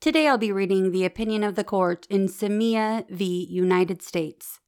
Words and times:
Today 0.00 0.28
I'll 0.28 0.38
be 0.38 0.50
reading 0.50 0.92
the 0.92 1.04
opinion 1.04 1.44
of 1.44 1.56
the 1.56 1.64
court 1.64 2.06
in 2.08 2.26
Samia 2.26 3.06
v. 3.10 3.46
United 3.50 4.00
States. 4.00 4.58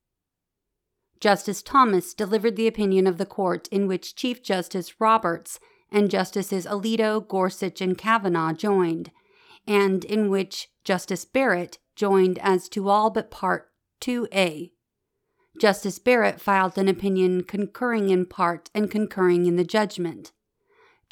Justice 1.20 1.62
Thomas 1.62 2.12
delivered 2.12 2.54
the 2.54 2.66
opinion 2.66 3.06
of 3.06 3.16
the 3.16 3.24
court 3.24 3.66
in 3.68 3.86
which 3.86 4.14
Chief 4.14 4.42
Justice 4.42 5.00
Roberts 5.00 5.58
and 5.90 6.10
Justices 6.10 6.66
Alito, 6.66 7.26
Gorsuch, 7.26 7.80
and 7.80 7.96
Kavanaugh 7.96 8.52
joined, 8.52 9.10
and 9.66 10.04
in 10.04 10.28
which 10.28 10.68
Justice 10.84 11.24
Barrett 11.24 11.78
joined 11.96 12.38
as 12.40 12.68
to 12.68 12.90
all 12.90 13.08
but 13.08 13.30
Part 13.30 13.70
2A. 14.02 14.72
Justice 15.58 15.98
Barrett 15.98 16.42
filed 16.42 16.76
an 16.76 16.88
opinion 16.88 17.44
concurring 17.44 18.10
in 18.10 18.26
part 18.26 18.68
and 18.74 18.90
concurring 18.90 19.46
in 19.46 19.56
the 19.56 19.64
judgment. 19.64 20.32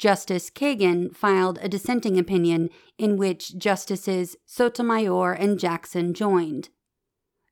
Justice 0.01 0.49
Kagan 0.49 1.15
filed 1.15 1.59
a 1.61 1.69
dissenting 1.69 2.17
opinion 2.17 2.71
in 2.97 3.17
which 3.17 3.55
Justices 3.55 4.35
Sotomayor 4.47 5.33
and 5.33 5.59
Jackson 5.59 6.15
joined. 6.15 6.69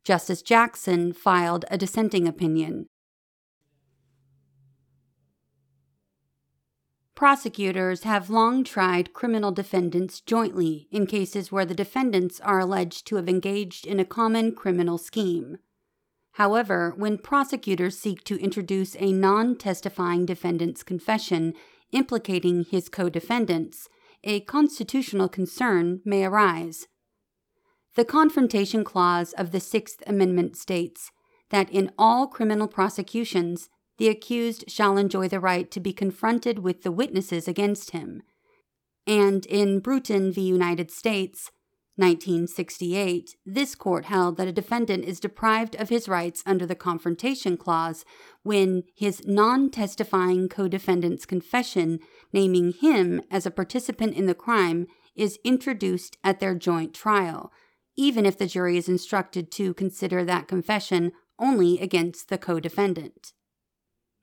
Justice 0.04 0.42
Jackson 0.42 1.14
filed 1.14 1.66
a 1.70 1.78
dissenting 1.78 2.28
opinion. 2.28 2.88
Prosecutors 7.14 8.02
have 8.02 8.32
long 8.32 8.64
tried 8.64 9.14
criminal 9.14 9.52
defendants 9.52 10.20
jointly 10.20 10.88
in 10.92 11.06
cases 11.06 11.52
where 11.52 11.66
the 11.66 11.76
defendants 11.76 12.40
are 12.40 12.58
alleged 12.58 13.06
to 13.06 13.18
have 13.18 13.30
engaged 13.30 13.86
in 13.86 14.00
a 14.00 14.06
common 14.06 14.56
criminal 14.56 14.98
scheme. 14.98 15.60
However, 16.32 16.96
when 16.98 17.20
prosecutors 17.20 18.00
seek 18.00 18.24
to 18.24 18.42
introduce 18.42 18.96
a 18.98 19.12
non 19.12 19.56
testifying 19.56 20.26
defendant's 20.26 20.82
confession 20.82 21.54
implicating 21.92 22.66
his 22.66 22.90
co 22.90 23.10
defendants, 23.10 23.88
a 24.24 24.42
constitutional 24.42 25.30
concern 25.30 26.02
may 26.06 26.26
arise. 26.26 26.88
The 27.96 28.06
Confrontation 28.06 28.84
Clause 28.84 29.34
of 29.34 29.52
the 29.52 29.60
Sixth 29.60 30.04
Amendment 30.06 30.56
states 30.56 31.12
that 31.50 31.70
in 31.72 31.92
all 31.98 32.28
criminal 32.28 32.68
prosecutions, 32.68 33.70
the 33.98 34.08
accused 34.08 34.66
shall 34.68 34.98
enjoy 34.98 35.28
the 35.28 35.40
right 35.40 35.70
to 35.72 35.80
be 35.80 35.92
confronted 35.92 36.60
with 36.60 36.84
the 36.84 36.92
witnesses 36.92 37.48
against 37.48 37.92
him. 37.92 38.22
And 39.06 39.46
in 39.46 39.80
Bruton 39.80 40.32
v. 40.32 40.42
United 40.42 40.92
States, 40.92 41.52
1968, 42.00 43.36
this 43.46 43.76
court 43.76 44.06
held 44.06 44.38
that 44.38 44.48
a 44.48 44.54
defendant 44.54 45.04
is 45.04 45.20
deprived 45.20 45.76
of 45.76 45.90
his 45.90 46.08
rights 46.08 46.42
under 46.46 46.66
the 46.66 46.76
Confrontation 46.76 47.58
Clause 47.58 48.06
when 48.42 48.84
his 48.96 49.22
non 49.28 49.70
testifying 49.70 50.48
co 50.48 50.68
defendant's 50.68 51.26
confession 51.26 52.00
naming 52.32 52.72
him 52.72 53.22
as 53.30 53.46
a 53.46 53.52
participant 53.52 54.16
in 54.16 54.26
the 54.26 54.34
crime 54.34 54.88
is 55.16 55.40
introduced 55.44 56.18
at 56.24 56.40
their 56.40 56.56
joint 56.56 56.94
trial, 56.94 57.52
even 57.98 58.26
if 58.26 58.38
the 58.38 58.48
jury 58.48 58.78
is 58.78 58.88
instructed 58.88 59.52
to 59.52 59.74
consider 59.74 60.24
that 60.24 60.48
confession 60.48 61.12
only 61.38 61.80
against 61.80 62.30
the 62.30 62.38
co 62.38 62.60
defendant. 62.60 63.34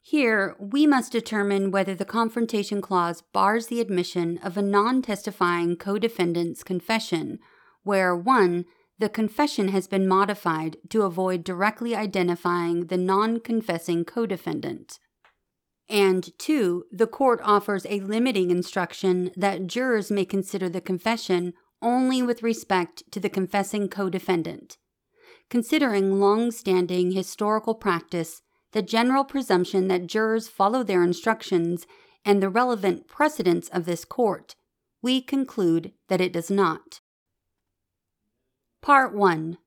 Here, 0.00 0.54
we 0.60 0.86
must 0.86 1.10
determine 1.10 1.72
whether 1.72 1.94
the 1.94 2.04
Confrontation 2.04 2.80
Clause 2.80 3.22
bars 3.32 3.66
the 3.66 3.80
admission 3.80 4.38
of 4.38 4.56
a 4.56 4.62
non 4.62 5.02
testifying 5.02 5.76
co 5.76 5.98
defendant's 5.98 6.62
confession 6.62 7.38
where 7.86 8.16
1. 8.16 8.64
The 8.98 9.08
confession 9.08 9.68
has 9.68 9.86
been 9.86 10.08
modified 10.08 10.76
to 10.90 11.02
avoid 11.02 11.44
directly 11.44 11.94
identifying 11.94 12.86
the 12.86 12.96
non 12.96 13.38
confessing 13.40 14.04
co 14.04 14.26
defendant. 14.26 14.98
And 15.88 16.36
2. 16.38 16.86
The 16.90 17.06
court 17.06 17.40
offers 17.44 17.86
a 17.86 18.00
limiting 18.00 18.50
instruction 18.50 19.30
that 19.36 19.68
jurors 19.68 20.10
may 20.10 20.24
consider 20.24 20.68
the 20.68 20.80
confession 20.80 21.52
only 21.80 22.22
with 22.22 22.42
respect 22.42 23.04
to 23.12 23.20
the 23.20 23.30
confessing 23.30 23.88
co 23.88 24.10
defendant. 24.10 24.78
Considering 25.48 26.18
long 26.18 26.50
standing 26.50 27.12
historical 27.12 27.74
practice, 27.74 28.42
the 28.72 28.82
general 28.82 29.24
presumption 29.24 29.86
that 29.86 30.08
jurors 30.08 30.48
follow 30.48 30.82
their 30.82 31.04
instructions, 31.04 31.86
and 32.24 32.42
the 32.42 32.50
relevant 32.50 33.06
precedents 33.06 33.68
of 33.68 33.84
this 33.84 34.04
court, 34.04 34.56
we 35.00 35.20
conclude 35.20 35.92
that 36.08 36.20
it 36.20 36.32
does 36.32 36.50
not. 36.50 37.00
Part 38.82 39.14
1 39.14 39.58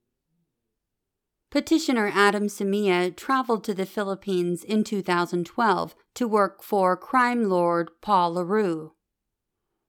Petitioner 1.51 2.09
Adam 2.13 2.47
Samia 2.47 3.13
traveled 3.13 3.63
to 3.65 3.73
the 3.73 3.85
Philippines 3.85 4.63
in 4.63 4.83
2012 4.83 5.95
to 6.13 6.27
work 6.27 6.63
for 6.63 6.95
crime 6.95 7.49
lord 7.49 7.89
Paul 8.01 8.35
Le 8.35 8.45
Roux. 8.45 8.93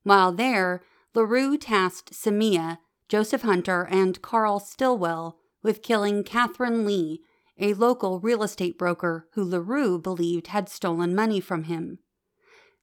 While 0.03 0.33
there, 0.33 0.83
Le 1.15 1.25
Roux 1.25 1.57
tasked 1.59 2.13
Samia, 2.13 2.79
Joseph 3.09 3.43
Hunter, 3.43 3.87
and 3.91 4.21
Carl 4.21 4.59
Stillwell 4.59 5.39
with 5.63 5.83
killing 5.83 6.25
Catherine 6.25 6.85
Lee, 6.85 7.21
a 7.59 7.75
local 7.75 8.19
real 8.19 8.43
estate 8.43 8.79
broker 8.79 9.29
who 9.35 9.45
Le 9.45 9.61
Roux 9.61 9.99
believed 9.99 10.49
had 10.49 10.69
stolen 10.69 11.15
money 11.15 11.41
from 11.41 11.65
him. 11.65 11.99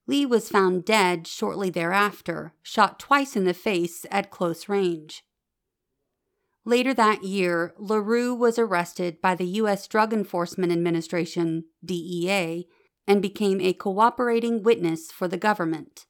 Lee 0.05 0.25
was 0.25 0.49
found 0.49 0.85
dead 0.85 1.27
shortly 1.27 1.69
thereafter, 1.69 2.53
shot 2.61 2.99
twice 2.99 3.35
in 3.35 3.43
the 3.43 3.53
face 3.53 4.05
at 4.09 4.31
close 4.31 4.69
range. 4.69 5.23
Later 6.67 6.94
that 6.95 7.23
year, 7.23 7.73
Le 7.78 8.01
Roux 8.01 8.35
was 8.35 8.59
arrested 8.59 9.22
by 9.22 9.35
the 9.35 9.45
U.S. 9.61 9.88
Drug 9.88 10.11
Enforcement 10.11 10.69
Administration, 10.73 11.63
DEA, 11.81 12.67
and 13.07 13.22
became 13.22 13.61
a 13.61 13.72
cooperating 13.72 14.63
witness 14.63 15.09
for 15.09 15.29
the 15.29 15.38
government. 15.38 16.07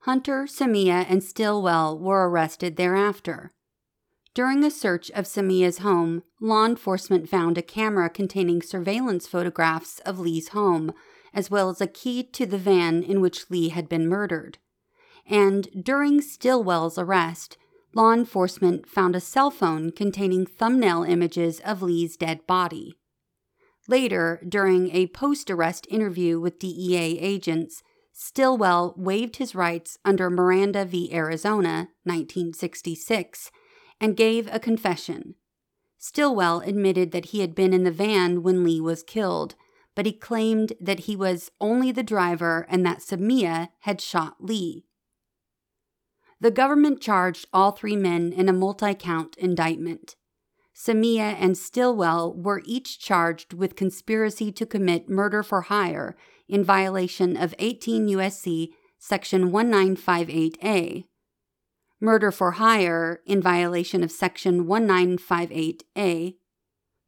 Hunter, 0.00 0.42
Samia, 0.42 1.06
and 1.08 1.24
Stillwell 1.24 1.98
were 1.98 2.28
arrested 2.28 2.76
thereafter. 2.76 3.54
During 4.34 4.62
a 4.62 4.70
search 4.70 5.10
of 5.12 5.24
Samia's 5.24 5.78
home, 5.78 6.22
law 6.38 6.66
enforcement 6.66 7.30
found 7.30 7.56
a 7.56 7.62
camera 7.62 8.10
containing 8.10 8.60
surveillance 8.60 9.26
photographs 9.26 10.00
of 10.00 10.18
Lee's 10.18 10.48
home, 10.48 10.92
as 11.32 11.50
well 11.50 11.70
as 11.70 11.80
a 11.80 11.86
key 11.86 12.22
to 12.24 12.44
the 12.44 12.58
van 12.58 13.02
in 13.02 13.22
which 13.22 13.48
Lee 13.48 13.70
had 13.70 13.88
been 13.88 14.06
murdered. 14.06 14.58
And 15.26 15.82
during 15.82 16.20
Stillwell's 16.20 16.98
arrest, 16.98 17.56
law 17.94 18.12
enforcement 18.12 18.88
found 18.88 19.14
a 19.14 19.20
cell 19.20 19.50
phone 19.50 19.90
containing 19.90 20.46
thumbnail 20.46 21.02
images 21.02 21.60
of 21.60 21.82
Lee's 21.82 22.16
dead 22.16 22.46
body. 22.46 22.94
Later, 23.88 24.40
during 24.48 24.90
a 24.94 25.08
post 25.08 25.50
arrest 25.50 25.86
interview 25.90 26.38
with 26.38 26.58
DEA 26.58 27.18
agents, 27.18 27.82
Stillwell 28.12 28.94
waived 28.96 29.36
his 29.36 29.54
rights 29.54 29.98
under 30.04 30.30
Miranda 30.30 30.84
v. 30.84 31.12
Arizona, 31.12 31.88
1966, 32.04 33.50
and 34.00 34.16
gave 34.16 34.48
a 34.52 34.60
confession. 34.60 35.34
Stillwell 35.98 36.60
admitted 36.60 37.12
that 37.12 37.26
he 37.26 37.40
had 37.40 37.54
been 37.54 37.72
in 37.72 37.84
the 37.84 37.90
van 37.90 38.42
when 38.42 38.64
Lee 38.64 38.80
was 38.80 39.02
killed, 39.02 39.54
but 39.94 40.06
he 40.06 40.12
claimed 40.12 40.72
that 40.80 41.00
he 41.00 41.16
was 41.16 41.50
only 41.60 41.92
the 41.92 42.02
driver 42.02 42.66
and 42.68 42.84
that 42.84 42.98
Samia 42.98 43.68
had 43.80 44.00
shot 44.00 44.36
Lee. 44.40 44.84
The 46.42 46.50
government 46.50 47.00
charged 47.00 47.46
all 47.52 47.70
three 47.70 47.94
men 47.94 48.32
in 48.32 48.48
a 48.48 48.52
multi 48.52 48.94
count 48.94 49.36
indictment. 49.36 50.16
Samia 50.74 51.36
and 51.38 51.56
Stillwell 51.56 52.34
were 52.34 52.62
each 52.64 52.98
charged 52.98 53.52
with 53.52 53.76
conspiracy 53.76 54.50
to 54.50 54.66
commit 54.66 55.08
murder 55.08 55.44
for 55.44 55.60
hire 55.60 56.16
in 56.48 56.64
violation 56.64 57.36
of 57.36 57.54
18 57.60 58.08
U.S.C. 58.08 58.74
Section 58.98 59.52
1958A. 59.52 61.04
Murder 62.00 62.32
for 62.32 62.50
hire 62.52 63.20
in 63.24 63.40
violation 63.40 64.02
of 64.02 64.10
Section 64.10 64.64
1958A. 64.66 66.34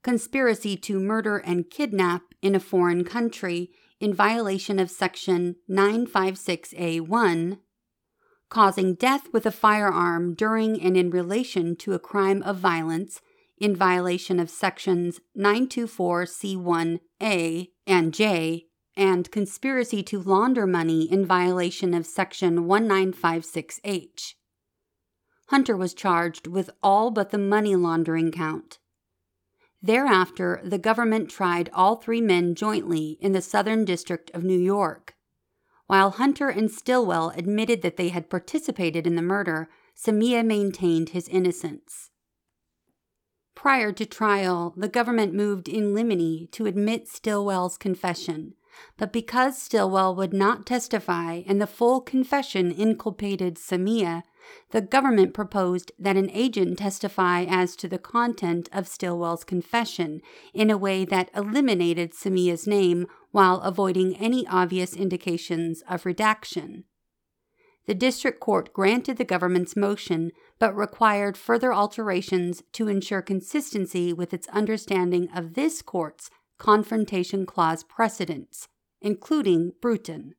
Conspiracy 0.04 0.76
to 0.76 1.00
murder 1.00 1.38
and 1.38 1.68
kidnap 1.68 2.22
in 2.40 2.54
a 2.54 2.60
foreign 2.60 3.02
country 3.02 3.72
in 3.98 4.14
violation 4.14 4.78
of 4.78 4.92
Section 4.92 5.56
956A1 5.68 7.58
causing 8.48 8.94
death 8.94 9.28
with 9.32 9.44
a 9.46 9.50
firearm 9.50 10.34
during 10.34 10.80
and 10.80 10.96
in 10.96 11.10
relation 11.10 11.74
to 11.76 11.92
a 11.92 11.98
crime 11.98 12.42
of 12.42 12.56
violence 12.56 13.20
in 13.58 13.76
violation 13.76 14.40
of 14.40 14.50
sections 14.50 15.20
924C1A 15.36 17.68
and 17.86 18.14
J, 18.14 18.66
and 18.96 19.30
conspiracy 19.30 20.02
to 20.04 20.20
launder 20.20 20.66
money 20.66 21.10
in 21.10 21.26
violation 21.26 21.94
of 21.94 22.06
section 22.06 22.68
1956H. 22.68 24.34
Hunter 25.48 25.76
was 25.76 25.94
charged 25.94 26.46
with 26.46 26.70
all 26.82 27.10
but 27.10 27.30
the 27.30 27.38
money 27.38 27.76
laundering 27.76 28.32
count. 28.32 28.78
Thereafter, 29.82 30.60
the 30.64 30.78
government 30.78 31.28
tried 31.28 31.68
all 31.74 31.96
three 31.96 32.22
men 32.22 32.54
jointly 32.54 33.18
in 33.20 33.32
the 33.32 33.42
Southern 33.42 33.84
District 33.84 34.30
of 34.32 34.42
New 34.42 34.58
York. 34.58 35.14
While 35.86 36.12
Hunter 36.12 36.48
and 36.48 36.70
Stillwell 36.70 37.30
admitted 37.30 37.82
that 37.82 37.96
they 37.96 38.08
had 38.08 38.30
participated 38.30 39.06
in 39.06 39.16
the 39.16 39.22
murder, 39.22 39.68
Samia 39.96 40.44
maintained 40.44 41.10
his 41.10 41.28
innocence. 41.28 42.10
Prior 43.54 43.92
to 43.92 44.06
trial, 44.06 44.74
the 44.76 44.88
government 44.88 45.34
moved 45.34 45.68
in 45.68 45.94
limine 45.94 46.48
to 46.52 46.66
admit 46.66 47.08
Stillwell's 47.08 47.78
confession, 47.78 48.54
but 48.96 49.12
because 49.12 49.60
Stillwell 49.60 50.16
would 50.16 50.32
not 50.32 50.66
testify 50.66 51.42
and 51.46 51.60
the 51.60 51.66
full 51.66 52.00
confession 52.00 52.72
inculpated 52.72 53.56
Samia, 53.56 54.22
the 54.70 54.80
government 54.80 55.34
proposed 55.34 55.92
that 55.98 56.16
an 56.16 56.30
agent 56.30 56.78
testify 56.78 57.44
as 57.44 57.76
to 57.76 57.88
the 57.88 57.98
content 57.98 58.68
of 58.72 58.88
Stillwell's 58.88 59.44
confession 59.44 60.20
in 60.52 60.70
a 60.70 60.78
way 60.78 61.04
that 61.04 61.30
eliminated 61.34 62.14
Samia's 62.14 62.66
name 62.66 63.06
while 63.30 63.60
avoiding 63.60 64.16
any 64.16 64.46
obvious 64.46 64.94
indications 64.94 65.82
of 65.88 66.06
redaction. 66.06 66.84
The 67.86 67.94
district 67.94 68.40
court 68.40 68.72
granted 68.72 69.18
the 69.18 69.24
government's 69.24 69.76
motion 69.76 70.32
but 70.58 70.76
required 70.76 71.36
further 71.36 71.72
alterations 71.72 72.62
to 72.72 72.88
ensure 72.88 73.20
consistency 73.20 74.12
with 74.12 74.32
its 74.32 74.48
understanding 74.48 75.28
of 75.34 75.54
this 75.54 75.82
court's 75.82 76.30
Confrontation 76.58 77.44
Clause 77.44 77.82
precedents, 77.82 78.68
including 79.00 79.72
Bruton. 79.80 80.34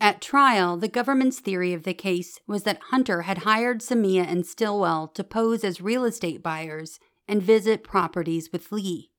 At 0.00 0.20
trial, 0.20 0.76
the 0.76 0.88
government's 0.88 1.40
theory 1.40 1.72
of 1.72 1.82
the 1.82 1.94
case 1.94 2.38
was 2.46 2.62
that 2.62 2.80
Hunter 2.90 3.22
had 3.22 3.38
hired 3.38 3.80
Samia 3.80 4.24
and 4.24 4.46
Stillwell 4.46 5.08
to 5.08 5.24
pose 5.24 5.64
as 5.64 5.80
real 5.80 6.04
estate 6.04 6.42
buyers 6.42 7.00
and 7.26 7.42
visit 7.42 7.82
properties 7.82 8.50
with 8.52 8.70
Lee. 8.70 9.10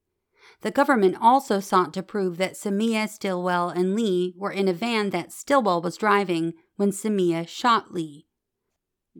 The 0.61 0.71
government 0.71 1.17
also 1.21 1.59
sought 1.59 1.93
to 1.93 2.03
prove 2.03 2.37
that 2.37 2.53
Samia, 2.53 3.09
Stillwell, 3.09 3.69
and 3.69 3.93
Lee 3.93 4.33
were 4.37 4.51
in 4.51 4.67
a 4.67 4.73
van 4.73 5.09
that 5.09 5.33
Stillwell 5.33 5.81
was 5.81 5.97
driving 5.97 6.53
when 6.75 6.91
Samia 6.91 7.47
shot 7.47 7.93
Lee. 7.93 8.25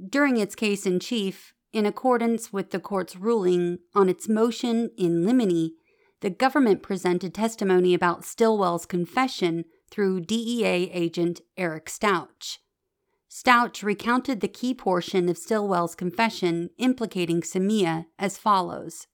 During 0.10 0.38
its 0.38 0.56
case 0.56 0.86
in 0.86 1.00
chief, 1.00 1.54
in 1.74 1.86
accordance 1.86 2.52
with 2.52 2.72
the 2.72 2.80
court's 2.80 3.16
ruling 3.16 3.80
on 3.94 4.10
its 4.10 4.28
motion 4.28 4.92
in 4.98 5.26
limine, 5.26 5.72
the 6.22 6.30
government 6.30 6.84
presented 6.84 7.34
testimony 7.34 7.94
about 7.94 8.26
Stillwell's 8.26 8.86
confession 8.86 9.66
through 9.90 10.22
DEA 10.22 10.92
agent 10.92 11.42
Eric 11.58 11.88
Stouch. 11.88 12.60
Stouch 13.30 13.84
recounted 13.84 14.42
the 14.42 14.48
key 14.48 14.74
portion 14.74 15.30
of 15.30 15.38
Stillwell's 15.38 15.96
confession 15.96 16.72
implicating 16.78 17.42
Samia 17.42 18.06
as 18.18 18.38
follows 18.38 19.08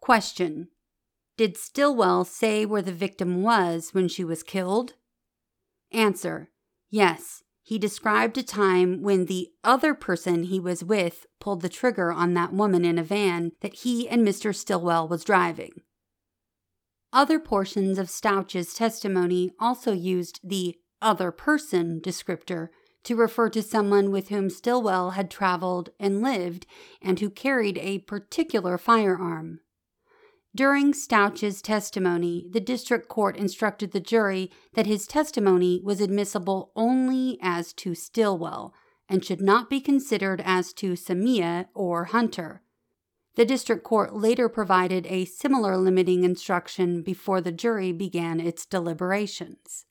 Question 0.00 0.68
Did 1.36 1.56
Stillwell 1.56 2.24
say 2.24 2.64
where 2.64 2.82
the 2.82 2.92
victim 2.92 3.42
was 3.42 3.92
when 3.92 4.08
she 4.08 4.24
was 4.24 4.42
killed? 4.42 4.94
Answer 5.90 6.50
Yes. 6.90 7.42
He 7.66 7.78
described 7.78 8.36
a 8.36 8.42
time 8.42 9.02
when 9.02 9.24
the 9.24 9.48
other 9.64 9.94
person 9.94 10.44
he 10.44 10.60
was 10.60 10.84
with 10.84 11.24
pulled 11.40 11.62
the 11.62 11.70
trigger 11.70 12.12
on 12.12 12.34
that 12.34 12.52
woman 12.52 12.84
in 12.84 12.98
a 12.98 13.02
van 13.02 13.52
that 13.62 13.76
he 13.76 14.06
and 14.06 14.26
Mr. 14.26 14.54
Stillwell 14.54 15.08
was 15.08 15.24
driving. 15.24 15.80
Other 17.14 17.38
portions 17.38 17.96
of 17.96 18.10
Stouch's 18.10 18.74
testimony 18.74 19.52
also 19.60 19.92
used 19.92 20.40
the 20.42 20.76
other 21.00 21.30
person 21.30 22.00
descriptor 22.00 22.70
to 23.04 23.14
refer 23.14 23.48
to 23.50 23.62
someone 23.62 24.10
with 24.10 24.30
whom 24.30 24.50
Stillwell 24.50 25.10
had 25.10 25.30
traveled 25.30 25.90
and 26.00 26.22
lived 26.22 26.66
and 27.00 27.20
who 27.20 27.30
carried 27.30 27.78
a 27.78 28.00
particular 28.00 28.76
firearm. 28.78 29.60
During 30.56 30.92
Stouch's 30.92 31.62
testimony, 31.62 32.48
the 32.50 32.60
district 32.60 33.08
court 33.08 33.36
instructed 33.36 33.92
the 33.92 34.00
jury 34.00 34.50
that 34.74 34.86
his 34.86 35.06
testimony 35.06 35.80
was 35.84 36.00
admissible 36.00 36.72
only 36.74 37.38
as 37.40 37.72
to 37.74 37.94
Stillwell 37.94 38.74
and 39.08 39.24
should 39.24 39.40
not 39.40 39.70
be 39.70 39.80
considered 39.80 40.42
as 40.44 40.72
to 40.72 40.94
Samia 40.94 41.66
or 41.74 42.06
Hunter. 42.06 42.63
The 43.36 43.44
district 43.44 43.82
court 43.82 44.14
later 44.14 44.48
provided 44.48 45.06
a 45.06 45.24
similar 45.24 45.76
limiting 45.76 46.22
instruction 46.22 47.02
before 47.02 47.40
the 47.40 47.50
jury 47.50 47.92
began 47.92 48.38
its 48.38 48.64
deliberations. 48.64 49.86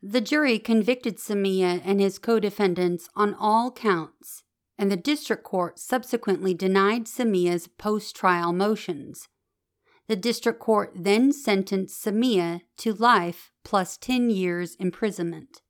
The 0.00 0.20
jury 0.20 0.58
convicted 0.58 1.18
Samia 1.18 1.82
and 1.84 2.00
his 2.00 2.18
co 2.18 2.38
defendants 2.38 3.10
on 3.14 3.34
all 3.34 3.70
counts, 3.70 4.44
and 4.78 4.90
the 4.90 4.96
district 4.96 5.42
court 5.42 5.78
subsequently 5.78 6.54
denied 6.54 7.04
Samia's 7.04 7.66
post 7.66 8.16
trial 8.16 8.52
motions. 8.52 9.28
The 10.06 10.16
district 10.16 10.60
court 10.60 10.92
then 10.94 11.32
sentenced 11.32 12.02
Samia 12.02 12.62
to 12.78 12.94
life 12.94 13.50
plus 13.62 13.98
10 13.98 14.30
years 14.30 14.74
imprisonment. 14.76 15.60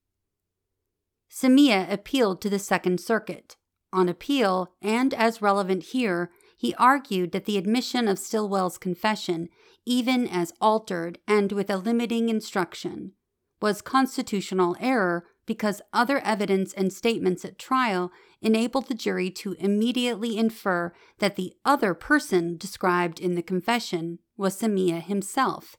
Samia 1.28 1.90
appealed 1.90 2.40
to 2.42 2.50
the 2.50 2.58
Second 2.58 3.00
Circuit. 3.00 3.56
On 3.92 4.08
appeal, 4.08 4.72
and 4.82 5.14
as 5.14 5.42
relevant 5.42 5.82
here, 5.84 6.30
he 6.56 6.74
argued 6.74 7.32
that 7.32 7.44
the 7.44 7.56
admission 7.56 8.08
of 8.08 8.18
Stillwell's 8.18 8.78
confession, 8.78 9.48
even 9.86 10.26
as 10.26 10.52
altered 10.60 11.18
and 11.26 11.52
with 11.52 11.70
a 11.70 11.76
limiting 11.76 12.28
instruction, 12.28 13.12
was 13.60 13.80
constitutional 13.80 14.76
error 14.80 15.24
because 15.46 15.80
other 15.92 16.18
evidence 16.18 16.74
and 16.74 16.92
statements 16.92 17.44
at 17.44 17.58
trial 17.58 18.12
enabled 18.42 18.86
the 18.88 18.94
jury 18.94 19.30
to 19.30 19.52
immediately 19.54 20.36
infer 20.36 20.92
that 21.18 21.36
the 21.36 21.54
other 21.64 21.94
person 21.94 22.56
described 22.56 23.18
in 23.18 23.34
the 23.34 23.42
confession 23.42 24.18
was 24.36 24.60
Samia 24.60 25.02
himself. 25.02 25.76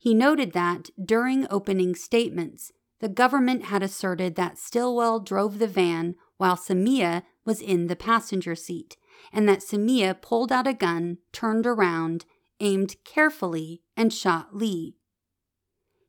He 0.00 0.14
noted 0.14 0.52
that, 0.52 0.90
during 1.02 1.46
opening 1.48 1.94
statements, 1.94 2.72
the 3.00 3.08
government 3.08 3.64
had 3.64 3.82
asserted 3.82 4.34
that 4.34 4.58
Stillwell 4.58 5.20
drove 5.20 5.58
the 5.58 5.68
van 5.68 6.16
while 6.36 6.56
Samia 6.56 7.22
was 7.44 7.60
in 7.60 7.86
the 7.86 7.96
passenger 7.96 8.54
seat, 8.54 8.96
and 9.32 9.48
that 9.48 9.60
Samia 9.60 10.20
pulled 10.20 10.52
out 10.52 10.66
a 10.66 10.74
gun, 10.74 11.18
turned 11.32 11.66
around, 11.66 12.24
aimed 12.60 12.96
carefully, 13.04 13.82
and 13.96 14.12
shot 14.12 14.56
Lee. 14.56 14.96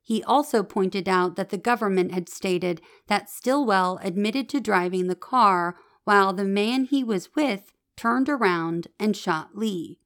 He 0.02 0.24
also 0.24 0.64
pointed 0.64 1.08
out 1.08 1.36
that 1.36 1.50
the 1.50 1.58
government 1.58 2.12
had 2.12 2.30
stated 2.30 2.82
that 3.08 3.30
Stillwell 3.30 4.00
admitted 4.02 4.50
to 4.50 4.60
driving 4.60 5.08
the 5.08 5.16
car 5.16 5.76
while 6.04 6.34
the 6.34 6.46
man 6.46 6.86
he 6.86 7.04
was 7.04 7.36
with 7.36 7.72
turned 7.96 8.30
around 8.30 8.88
and 9.00 9.16
shot 9.16 9.50
Lee. 9.56 10.00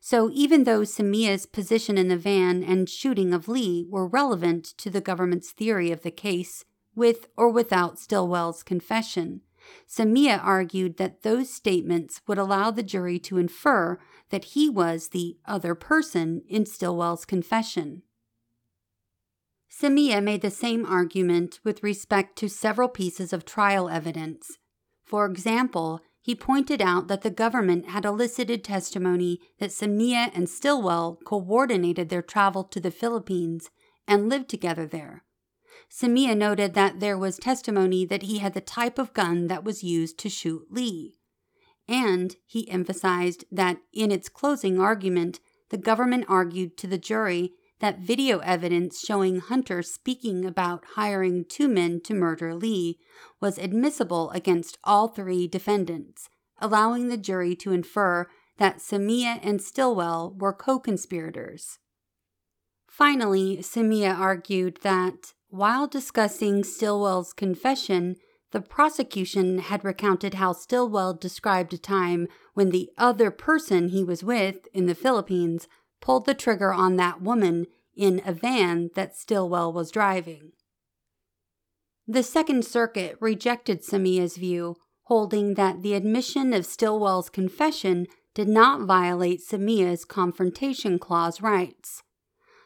So, 0.00 0.30
even 0.32 0.64
though 0.64 0.80
Samia's 0.80 1.44
position 1.44 1.98
in 1.98 2.08
the 2.08 2.16
van 2.16 2.64
and 2.64 2.88
shooting 2.88 3.34
of 3.34 3.48
Lee 3.48 3.86
were 3.88 4.06
relevant 4.06 4.64
to 4.78 4.88
the 4.88 5.02
government's 5.02 5.52
theory 5.52 5.90
of 5.90 6.02
the 6.02 6.10
case, 6.10 6.64
with 6.94 7.28
or 7.36 7.50
without 7.50 7.98
Stillwell's 7.98 8.62
confession. 8.62 9.42
Samia 9.88 10.42
argued 10.42 10.96
that 10.96 11.22
those 11.22 11.52
statements 11.52 12.22
would 12.26 12.38
allow 12.38 12.70
the 12.70 12.82
jury 12.82 13.18
to 13.20 13.38
infer 13.38 13.98
that 14.30 14.46
he 14.46 14.68
was 14.68 15.08
the 15.08 15.36
other 15.46 15.74
person 15.74 16.42
in 16.48 16.64
Stillwell's 16.64 17.24
confession. 17.24 18.02
Samia 19.70 20.22
made 20.22 20.42
the 20.42 20.50
same 20.50 20.84
argument 20.84 21.60
with 21.62 21.82
respect 21.82 22.36
to 22.36 22.48
several 22.48 22.88
pieces 22.88 23.32
of 23.32 23.44
trial 23.44 23.88
evidence. 23.88 24.58
For 25.04 25.26
example, 25.26 26.00
he 26.20 26.34
pointed 26.34 26.82
out 26.82 27.08
that 27.08 27.22
the 27.22 27.30
government 27.30 27.88
had 27.88 28.04
elicited 28.04 28.62
testimony 28.62 29.40
that 29.58 29.70
Samia 29.70 30.30
and 30.34 30.48
Stillwell 30.48 31.18
coordinated 31.24 32.08
their 32.08 32.22
travel 32.22 32.64
to 32.64 32.80
the 32.80 32.90
Philippines 32.90 33.70
and 34.06 34.28
lived 34.28 34.48
together 34.48 34.86
there. 34.86 35.24
Samia 35.90 36.36
noted 36.36 36.74
that 36.74 37.00
there 37.00 37.18
was 37.18 37.38
testimony 37.38 38.04
that 38.04 38.22
he 38.22 38.38
had 38.38 38.54
the 38.54 38.60
type 38.60 38.98
of 38.98 39.14
gun 39.14 39.46
that 39.46 39.64
was 39.64 39.82
used 39.82 40.18
to 40.18 40.28
shoot 40.28 40.66
Lee. 40.70 41.16
And 41.88 42.36
he 42.46 42.70
emphasized 42.70 43.44
that 43.50 43.78
in 43.92 44.12
its 44.12 44.28
closing 44.28 44.78
argument, 44.78 45.40
the 45.70 45.78
government 45.78 46.26
argued 46.28 46.76
to 46.78 46.86
the 46.86 46.98
jury 46.98 47.54
that 47.80 47.98
video 47.98 48.38
evidence 48.38 49.00
showing 49.00 49.40
Hunter 49.40 49.82
speaking 49.82 50.44
about 50.44 50.84
hiring 50.94 51.44
two 51.44 51.68
men 51.68 52.00
to 52.02 52.14
murder 52.14 52.54
Lee 52.54 52.98
was 53.40 53.58
admissible 53.58 54.30
against 54.30 54.78
all 54.84 55.08
three 55.08 55.48
defendants, 55.48 56.28
allowing 56.58 57.08
the 57.08 57.16
jury 57.16 57.56
to 57.56 57.72
infer 57.72 58.28
that 58.58 58.78
Samia 58.78 59.40
and 59.42 59.60
Stillwell 59.62 60.34
were 60.38 60.52
co 60.52 60.78
conspirators. 60.78 61.78
Finally, 62.86 63.58
Samia 63.58 64.16
argued 64.16 64.78
that 64.82 65.32
while 65.48 65.86
discussing 65.86 66.62
Stillwell's 66.62 67.32
confession, 67.32 68.16
the 68.52 68.60
prosecution 68.60 69.58
had 69.58 69.84
recounted 69.84 70.34
how 70.34 70.52
Stillwell 70.52 71.14
described 71.14 71.72
a 71.72 71.78
time 71.78 72.28
when 72.54 72.70
the 72.70 72.90
other 72.98 73.30
person 73.30 73.88
he 73.88 74.04
was 74.04 74.22
with 74.22 74.66
in 74.74 74.86
the 74.86 74.94
Philippines 74.94 75.66
pulled 76.00 76.26
the 76.26 76.34
trigger 76.34 76.72
on 76.72 76.96
that 76.96 77.20
woman 77.22 77.66
in 77.96 78.22
a 78.24 78.32
van 78.32 78.90
that 78.94 79.16
Stillwell 79.16 79.72
was 79.72 79.90
driving. 79.90 80.52
The 82.06 82.22
Second 82.22 82.64
Circuit 82.64 83.16
rejected 83.20 83.84
Samia's 83.84 84.36
view, 84.36 84.76
holding 85.04 85.54
that 85.54 85.82
the 85.82 85.94
admission 85.94 86.52
of 86.52 86.66
Stillwell's 86.66 87.30
confession 87.30 88.06
did 88.34 88.48
not 88.48 88.82
violate 88.82 89.42
Samia's 89.42 90.04
Confrontation 90.04 90.98
Clause 90.98 91.40
rights. 91.40 92.02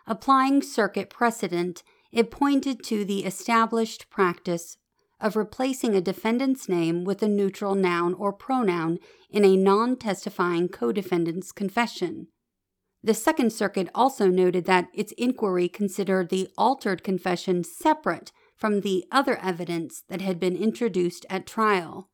Applying 0.06 0.62
circuit 0.62 1.10
precedent, 1.10 1.82
it 2.12 2.30
pointed 2.30 2.82
to 2.84 3.04
the 3.04 3.24
established 3.24 4.08
practice 4.10 4.76
of 5.20 5.36
replacing 5.36 5.94
a 5.94 6.00
defendant's 6.00 6.68
name 6.68 7.04
with 7.04 7.22
a 7.22 7.28
neutral 7.28 7.74
noun 7.74 8.14
or 8.14 8.32
pronoun 8.32 8.98
in 9.30 9.44
a 9.44 9.56
non 9.56 9.96
testifying 9.96 10.68
co 10.68 10.92
defendant's 10.92 11.50
confession. 11.50 12.28
The 13.04 13.12
Second 13.12 13.52
Circuit 13.52 13.90
also 13.94 14.28
noted 14.28 14.64
that 14.64 14.88
its 14.94 15.12
inquiry 15.18 15.68
considered 15.68 16.30
the 16.30 16.49
altered 16.56 17.04
confession 17.04 17.62
separate 17.62 18.32
from 18.56 18.80
the 18.80 19.04
other 19.12 19.37
evidence 19.42 20.04
that 20.08 20.23
had 20.23 20.40
been 20.40 20.56
introduced 20.56 21.26
at 21.28 21.46
trial. 21.46 22.08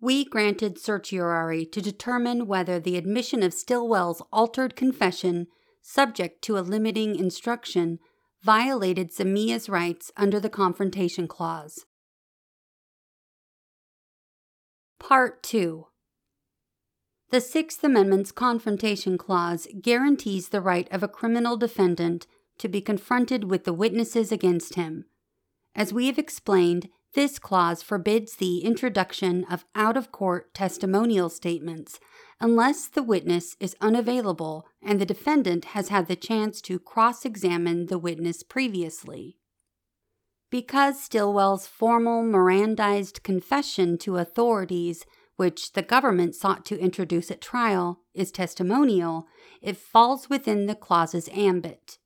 We 0.00 0.24
granted 0.24 0.78
certiorari 0.78 1.66
to 1.66 1.82
determine 1.82 2.46
whether 2.46 2.78
the 2.78 2.96
admission 2.96 3.42
of 3.42 3.52
Stillwell's 3.52 4.22
altered 4.32 4.76
confession, 4.76 5.48
subject 5.82 6.42
to 6.42 6.56
a 6.56 6.60
limiting 6.60 7.16
instruction, 7.16 7.98
violated 8.44 9.12
Samia's 9.12 9.68
rights 9.68 10.12
under 10.16 10.38
the 10.38 10.48
Confrontation 10.48 11.26
Clause. 11.26 11.86
Part 15.00 15.42
2 15.42 15.86
The 17.30 17.40
Sixth 17.40 17.82
Amendment's 17.82 18.30
Confrontation 18.30 19.18
Clause 19.18 19.66
guarantees 19.82 20.48
the 20.48 20.60
right 20.60 20.86
of 20.92 21.02
a 21.02 21.08
criminal 21.08 21.56
defendant 21.56 22.28
to 22.58 22.68
be 22.68 22.80
confronted 22.80 23.50
with 23.50 23.64
the 23.64 23.72
witnesses 23.72 24.30
against 24.30 24.76
him. 24.76 25.06
As 25.74 25.92
we 25.92 26.06
have 26.06 26.18
explained, 26.18 26.88
this 27.14 27.40
clause 27.40 27.82
forbids 27.82 28.36
the 28.36 28.60
introduction 28.60 29.44
of 29.50 29.64
out 29.74 29.96
of 29.96 30.12
court 30.12 30.54
testimonial 30.54 31.28
statements 31.28 31.98
unless 32.40 32.86
the 32.86 33.02
witness 33.02 33.56
is 33.58 33.74
unavailable 33.80 34.66
and 34.80 35.00
the 35.00 35.06
defendant 35.06 35.66
has 35.66 35.88
had 35.88 36.06
the 36.06 36.16
chance 36.16 36.60
to 36.60 36.78
cross 36.78 37.24
examine 37.24 37.86
the 37.86 37.98
witness 37.98 38.42
previously. 38.44 39.38
Because 40.48 41.02
Stillwell's 41.02 41.66
formal 41.66 42.22
Mirandized 42.22 43.24
confession 43.24 43.98
to 43.98 44.18
authorities, 44.18 45.04
which 45.36 45.72
the 45.74 45.82
government 45.82 46.34
sought 46.34 46.64
to 46.66 46.78
introduce 46.78 47.30
at 47.30 47.40
trial, 47.40 48.00
is 48.14 48.30
testimonial, 48.30 49.26
it 49.60 49.76
falls 49.76 50.30
within 50.30 50.66
the 50.66 50.74
clause's 50.74 51.28
ambit. 51.32 51.98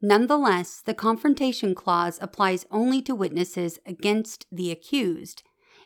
Nonetheless, 0.00 0.82
the 0.84 0.94
Confrontation 0.94 1.74
Clause 1.74 2.18
applies 2.20 2.66
only 2.70 3.00
to 3.02 3.14
witnesses 3.14 3.78
against 3.86 4.46
the 4.52 4.70
accused, 4.70 5.42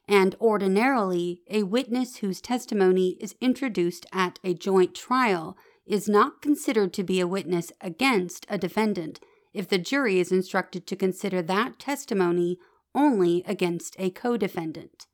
and 0.09 0.35
ordinarily, 0.41 1.43
a 1.49 1.63
witness 1.63 2.17
whose 2.17 2.41
testimony 2.41 3.17
is 3.21 3.37
introduced 3.41 4.07
at 4.13 4.39
a 4.43 4.55
joint 4.55 4.95
trial 4.95 5.57
is 5.87 6.09
not 6.09 6.43
considered 6.43 6.93
to 6.95 7.05
be 7.05 7.21
a 7.21 7.27
witness 7.27 7.73
against 7.81 8.45
a 8.49 8.59
defendant 8.59 9.21
if 9.53 9.69
the 9.69 9.79
jury 9.79 10.19
is 10.19 10.33
instructed 10.33 10.87
to 10.87 10.97
consider 10.97 11.43
that 11.43 11.79
testimony 11.79 12.59
only 12.95 13.45
against 13.47 13.97
a 13.99 14.11
co 14.11 14.37
defendant. 14.37 15.07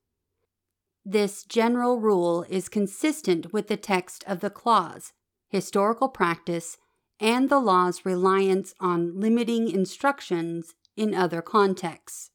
This 1.08 1.44
general 1.44 2.00
rule 2.00 2.44
is 2.48 2.68
consistent 2.68 3.52
with 3.52 3.68
the 3.68 3.76
text 3.76 4.25
of 4.26 4.40
the 4.40 4.50
clause, 4.50 5.12
historical 5.48 6.08
practice, 6.08 6.78
and 7.20 7.48
the 7.48 7.60
law's 7.60 8.04
reliance 8.04 8.75
on 8.80 9.20
limiting 9.20 9.70
instructions 9.70 10.75
in 10.96 11.14
other 11.14 11.42
contexts. 11.42 12.32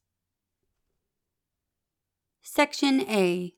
Section 2.40 3.02
A 3.02 3.52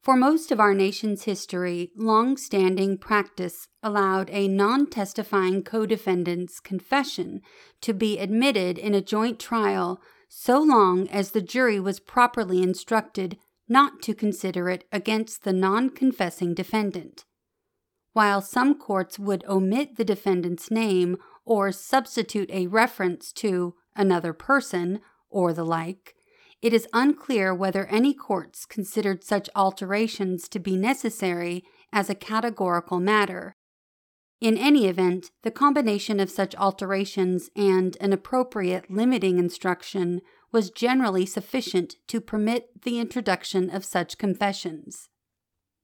For 0.00 0.16
most 0.16 0.50
of 0.50 0.58
our 0.58 0.72
nation's 0.72 1.24
history, 1.24 1.90
long 1.94 2.38
standing 2.38 2.96
practice 2.96 3.68
allowed 3.82 4.30
a 4.30 4.48
non 4.48 4.88
testifying 4.88 5.62
co 5.62 5.84
defendant's 5.84 6.60
confession 6.60 7.42
to 7.82 7.92
be 7.92 8.18
admitted 8.18 8.78
in 8.78 8.94
a 8.94 9.02
joint 9.02 9.38
trial 9.38 10.00
so 10.30 10.62
long 10.62 11.06
as 11.10 11.32
the 11.32 11.42
jury 11.42 11.78
was 11.78 12.00
properly 12.00 12.62
instructed 12.62 13.36
not 13.68 14.02
to 14.02 14.14
consider 14.14 14.68
it 14.68 14.84
against 14.92 15.44
the 15.44 15.52
non 15.52 15.90
confessing 15.90 16.54
defendant 16.54 17.24
while 18.18 18.40
some 18.40 18.74
courts 18.74 19.16
would 19.16 19.44
omit 19.46 19.96
the 19.96 20.04
defendant's 20.04 20.72
name 20.72 21.16
or 21.44 21.70
substitute 21.70 22.50
a 22.50 22.66
reference 22.66 23.32
to 23.32 23.76
another 23.94 24.32
person 24.32 24.98
or 25.30 25.52
the 25.52 25.64
like, 25.64 26.16
it 26.60 26.72
is 26.72 26.88
unclear 26.92 27.54
whether 27.54 27.86
any 27.86 28.12
courts 28.12 28.66
considered 28.66 29.22
such 29.22 29.48
alterations 29.54 30.48
to 30.48 30.58
be 30.58 30.76
necessary 30.76 31.62
as 31.92 32.10
a 32.10 32.14
categorical 32.16 32.98
matter. 32.98 33.54
In 34.40 34.58
any 34.58 34.86
event, 34.88 35.30
the 35.44 35.52
combination 35.52 36.18
of 36.18 36.28
such 36.28 36.56
alterations 36.56 37.50
and 37.54 37.96
an 38.00 38.12
appropriate 38.12 38.90
limiting 38.90 39.38
instruction 39.38 40.22
was 40.50 40.70
generally 40.70 41.26
sufficient 41.26 41.96
to 42.06 42.20
permit 42.20 42.82
the 42.82 42.98
introduction 42.98 43.70
of 43.70 43.84
such 43.84 44.18
confessions. 44.18 45.08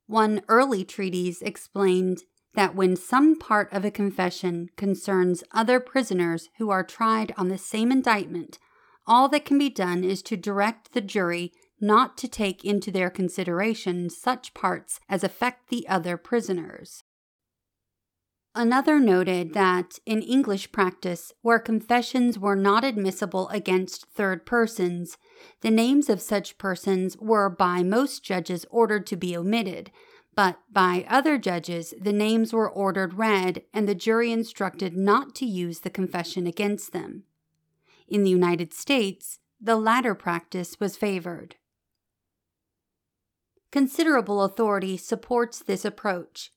One 0.06 0.42
early 0.49 0.85
treatise 0.85 1.42
explained 1.42 2.23
that 2.54 2.75
when 2.75 2.97
some 2.97 3.38
part 3.38 3.73
of 3.73 3.85
a 3.85 3.90
confession 3.90 4.68
concerns 4.76 5.44
other 5.52 5.80
prisoners 5.80 6.49
who 6.59 6.71
are 6.71 6.85
tried 6.85 7.33
on 7.37 7.49
the 7.49 7.59
same 7.59 7.90
indictment, 7.90 8.59
all 9.06 9.28
that 9.28 9.44
can 9.44 9.59
be 9.59 9.71
done 9.71 10.02
is 10.02 10.23
to 10.23 10.37
direct 10.37 10.92
the 10.92 11.00
jury 11.00 11.52
not 11.80 12.16
to 12.16 12.28
take 12.28 12.64
into 12.64 12.90
their 12.90 13.11
consideration 13.11 14.09
such 14.09 14.54
parts 14.54 15.00
as 15.09 15.23
affect 15.23 15.68
the 15.68 15.87
other 15.88 16.16
prisoners. 16.16 17.04
Another 18.57 19.01
noted 19.01 19.53
that 19.55 19.99
in 20.07 20.23
English 20.23 20.71
practice, 20.71 21.33
where 21.43 21.59
confessions 21.59 22.39
were 22.39 22.55
not 22.55 22.85
admissible 22.85 23.49
against 23.49 24.07
third 24.07 24.47
persons, 24.47 25.19
the 25.61 25.73
names 25.73 26.09
of 26.09 26.21
such 26.21 26.57
persons 26.57 27.17
were 27.19 27.51
by 27.51 27.83
most 27.83 28.23
judges 28.23 28.65
ordered 28.71 29.09
to 29.09 29.17
be 29.17 29.37
omitted, 29.37 29.91
but 30.37 30.61
by 30.71 31.05
other 31.09 31.37
judges 31.37 31.95
the 32.01 32.13
names 32.13 32.53
were 32.53 32.71
ordered 32.71 33.15
read 33.15 33.63
and 33.73 33.89
the 33.89 33.95
jury 33.95 34.31
instructed 34.31 34.97
not 34.97 35.35
to 35.35 35.47
use 35.47 35.81
the 35.81 35.91
confession 35.91 36.47
against 36.47 36.93
them. 36.93 37.25
In 38.07 38.23
the 38.23 38.31
United 38.31 38.73
States, 38.73 39.41
the 39.61 39.77
latter 39.77 40.15
practice 40.15 40.79
was 40.79 40.97
favored. 40.97 41.57
Considerable 43.73 44.43
authority 44.43 44.97
supports 44.97 45.59
this 45.59 45.85
approach. 45.85 46.53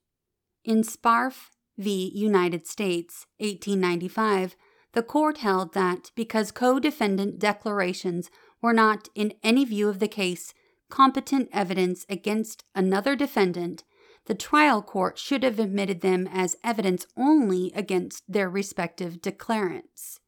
In 0.63 0.83
Sparf 0.83 1.49
v. 1.77 2.11
United 2.13 2.67
States, 2.67 3.25
1895, 3.37 4.55
the 4.93 5.03
court 5.03 5.39
held 5.39 5.73
that 5.73 6.11
because 6.15 6.51
co 6.51 6.79
defendant 6.79 7.39
declarations 7.39 8.29
were 8.61 8.73
not, 8.73 9.09
in 9.15 9.33
any 9.43 9.63
view 9.65 9.89
of 9.89 9.99
the 9.99 10.07
case, 10.07 10.53
competent 10.89 11.49
evidence 11.53 12.05
against 12.09 12.63
another 12.73 13.15
defendant, 13.15 13.83
the 14.25 14.35
trial 14.35 14.81
court 14.81 15.17
should 15.17 15.43
have 15.43 15.59
admitted 15.59 16.01
them 16.01 16.27
as 16.31 16.57
evidence 16.63 17.05
only 17.15 17.71
against 17.75 18.23
their 18.27 18.49
respective 18.49 19.21
declarants. 19.21 20.19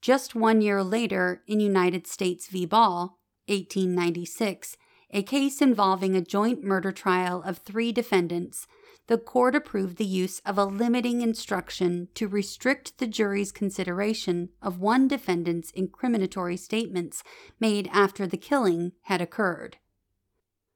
Just 0.00 0.34
one 0.34 0.60
year 0.60 0.82
later, 0.82 1.42
in 1.46 1.60
United 1.60 2.06
States 2.06 2.46
v. 2.46 2.64
Ball, 2.64 3.18
1896, 3.46 4.76
a 5.10 5.22
case 5.22 5.60
involving 5.60 6.14
a 6.14 6.20
joint 6.20 6.62
murder 6.62 6.92
trial 6.92 7.42
of 7.44 7.58
three 7.58 7.92
defendants, 7.92 8.66
the 9.08 9.18
court 9.18 9.54
approved 9.54 9.96
the 9.96 10.04
use 10.04 10.40
of 10.44 10.58
a 10.58 10.64
limiting 10.64 11.22
instruction 11.22 12.08
to 12.14 12.28
restrict 12.28 12.98
the 12.98 13.06
jury's 13.06 13.50
consideration 13.50 14.50
of 14.62 14.78
one 14.78 15.08
defendant's 15.08 15.72
incriminatory 15.72 16.58
statements 16.58 17.24
made 17.58 17.88
after 17.90 18.26
the 18.26 18.36
killing 18.36 18.92
had 19.02 19.20
occurred. 19.20 19.78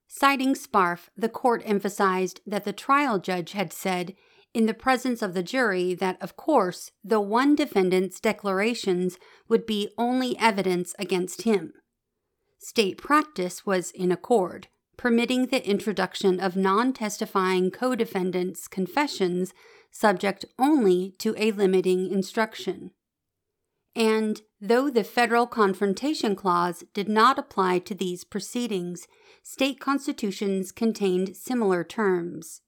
Citing 0.08 0.54
Sparf, 0.54 1.08
the 1.16 1.28
court 1.28 1.62
emphasized 1.64 2.40
that 2.46 2.64
the 2.64 2.72
trial 2.72 3.18
judge 3.18 3.52
had 3.52 3.72
said, 3.72 4.14
in 4.54 4.66
the 4.66 4.74
presence 4.74 5.22
of 5.22 5.34
the 5.34 5.42
jury, 5.42 5.94
that 5.94 6.20
of 6.20 6.36
course 6.36 6.90
the 7.04 7.20
one 7.20 7.54
defendant's 7.54 8.20
declarations 8.20 9.18
would 9.48 9.66
be 9.66 9.90
only 9.96 10.38
evidence 10.38 10.94
against 10.98 11.42
him. 11.42 11.74
State 12.58 12.96
practice 12.98 13.66
was 13.66 13.90
in 13.90 14.12
accord 14.12 14.68
permitting 15.02 15.46
the 15.46 15.68
introduction 15.68 16.38
of 16.38 16.54
non 16.54 16.92
testifying 16.92 17.72
co 17.72 17.96
defendants' 17.96 18.68
confessions 18.68 19.52
subject 19.90 20.44
only 20.60 21.16
to 21.18 21.34
a 21.36 21.50
limiting 21.50 22.08
instruction. 22.08 22.92
And 23.96 24.42
though 24.60 24.90
the 24.90 25.02
Federal 25.02 25.48
Confrontation 25.48 26.36
Clause 26.36 26.84
did 26.94 27.08
not 27.08 27.36
apply 27.36 27.80
to 27.80 27.96
these 27.96 28.22
proceedings, 28.22 29.08
state 29.42 29.80
constitutions 29.80 30.70
contained 30.70 31.36
similar 31.36 31.82
terms. 31.82 32.60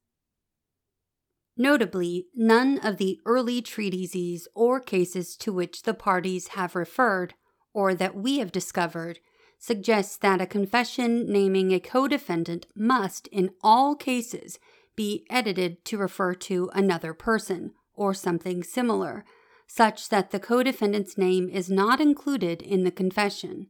Notably, 1.56 2.26
none 2.34 2.80
of 2.80 2.96
the 2.96 3.20
early 3.24 3.62
treatises 3.62 4.48
or 4.56 4.80
cases 4.80 5.36
to 5.36 5.52
which 5.52 5.84
the 5.84 5.94
parties 5.94 6.48
have 6.48 6.74
referred, 6.74 7.34
or 7.72 7.94
that 7.94 8.16
we 8.16 8.40
have 8.40 8.50
discovered, 8.50 9.20
suggests 9.64 10.18
that 10.18 10.42
a 10.42 10.46
confession 10.46 11.24
naming 11.26 11.72
a 11.72 11.80
co 11.80 12.06
defendant 12.06 12.66
must, 12.76 13.26
in 13.28 13.50
all 13.62 13.96
cases, 13.96 14.58
be 14.94 15.24
edited 15.30 15.82
to 15.86 15.96
refer 15.96 16.34
to 16.34 16.70
another 16.74 17.14
person 17.14 17.72
or 17.94 18.12
something 18.12 18.62
similar, 18.62 19.24
such 19.66 20.10
that 20.10 20.32
the 20.32 20.38
co 20.38 20.62
defendant's 20.62 21.16
name 21.16 21.48
is 21.48 21.70
not 21.70 21.98
included 21.98 22.60
in 22.60 22.84
the 22.84 22.90
confession. 22.90 23.68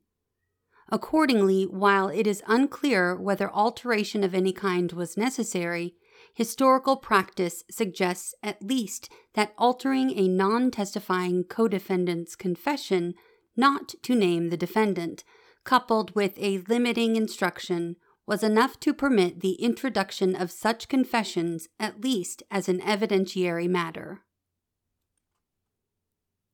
Accordingly, 0.90 1.62
while 1.62 2.08
it 2.08 2.26
is 2.26 2.42
unclear 2.48 3.14
whether 3.14 3.48
alteration 3.52 4.24
of 4.24 4.34
any 4.34 4.52
kind 4.52 4.90
was 4.90 5.16
necessary, 5.16 5.94
historical 6.34 6.96
practice 6.96 7.62
suggests 7.70 8.34
at 8.42 8.60
least 8.60 9.08
that 9.34 9.54
altering 9.56 10.10
a 10.18 10.26
non 10.26 10.72
testifying 10.72 11.44
co 11.44 11.68
defendant's 11.68 12.34
confession 12.34 13.14
not 13.56 13.94
to 14.02 14.16
name 14.16 14.48
the 14.48 14.56
defendant, 14.56 15.22
coupled 15.64 16.14
with 16.14 16.35
a 16.38 16.59
limiting 16.68 17.16
instruction, 17.16 17.97
was 18.26 18.42
enough 18.42 18.80
to 18.80 18.94
permit 18.94 19.40
the 19.40 19.54
introduction 19.54 20.35
of 20.35 20.50
such 20.50 20.88
confessions 20.88 21.68
at 21.78 22.02
least 22.02 22.42
as 22.50 22.68
an 22.68 22.80
evidentiary 22.80 23.68
matter. 23.68 24.23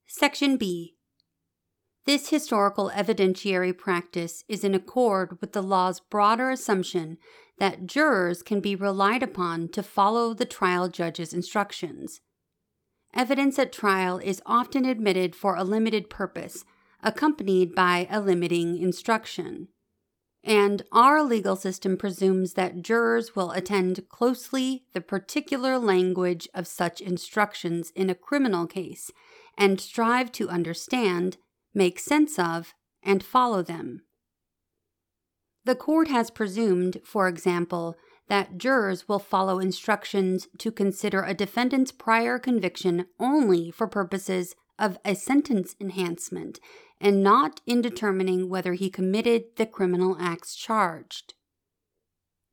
Section 0.06 0.56
B. 0.56 0.96
This 2.06 2.30
historical 2.30 2.90
evidentiary 2.92 3.76
practice 3.76 4.42
is 4.48 4.64
in 4.64 4.74
accord 4.74 5.38
with 5.40 5.52
the 5.52 5.62
law's 5.62 6.00
broader 6.00 6.50
assumption 6.50 7.18
that 7.58 7.86
jurors 7.86 8.42
can 8.42 8.60
be 8.60 8.74
relied 8.74 9.22
upon 9.22 9.68
to 9.68 9.82
follow 9.82 10.34
the 10.34 10.46
trial 10.46 10.88
judge's 10.88 11.32
instructions. 11.32 12.20
Evidence 13.14 13.58
at 13.58 13.72
trial 13.72 14.18
is 14.18 14.42
often 14.46 14.84
admitted 14.84 15.36
for 15.36 15.54
a 15.54 15.62
limited 15.62 16.08
purpose, 16.10 16.64
accompanied 17.02 17.74
by 17.74 18.06
a 18.10 18.20
limiting 18.20 18.76
instruction. 18.78 19.68
And 20.42 20.82
our 20.90 21.22
legal 21.22 21.56
system 21.56 21.96
presumes 21.96 22.54
that 22.54 22.82
jurors 22.82 23.36
will 23.36 23.50
attend 23.50 24.08
closely 24.08 24.84
the 24.94 25.00
particular 25.00 25.78
language 25.78 26.48
of 26.54 26.66
such 26.66 27.00
instructions 27.00 27.92
in 27.94 28.08
a 28.08 28.14
criminal 28.14 28.66
case 28.66 29.10
and 29.58 29.80
strive 29.80 30.32
to 30.32 30.48
understand, 30.48 31.36
make 31.74 31.98
sense 31.98 32.38
of, 32.38 32.72
and 33.02 33.22
follow 33.22 33.62
them. 33.62 34.02
The 35.64 35.74
court 35.74 36.08
has 36.08 36.30
presumed, 36.30 37.00
for 37.04 37.28
example, 37.28 37.96
that 38.28 38.56
jurors 38.56 39.08
will 39.08 39.18
follow 39.18 39.58
instructions 39.58 40.48
to 40.58 40.72
consider 40.72 41.22
a 41.22 41.34
defendant's 41.34 41.92
prior 41.92 42.38
conviction 42.38 43.06
only 43.18 43.70
for 43.70 43.86
purposes 43.86 44.54
of 44.78 44.98
a 45.04 45.14
sentence 45.14 45.76
enhancement 45.80 46.60
and 47.00 47.22
not 47.22 47.60
in 47.66 47.80
determining 47.80 48.48
whether 48.48 48.74
he 48.74 48.90
committed 48.90 49.44
the 49.56 49.66
criminal 49.66 50.16
acts 50.20 50.54
charged. 50.54 51.34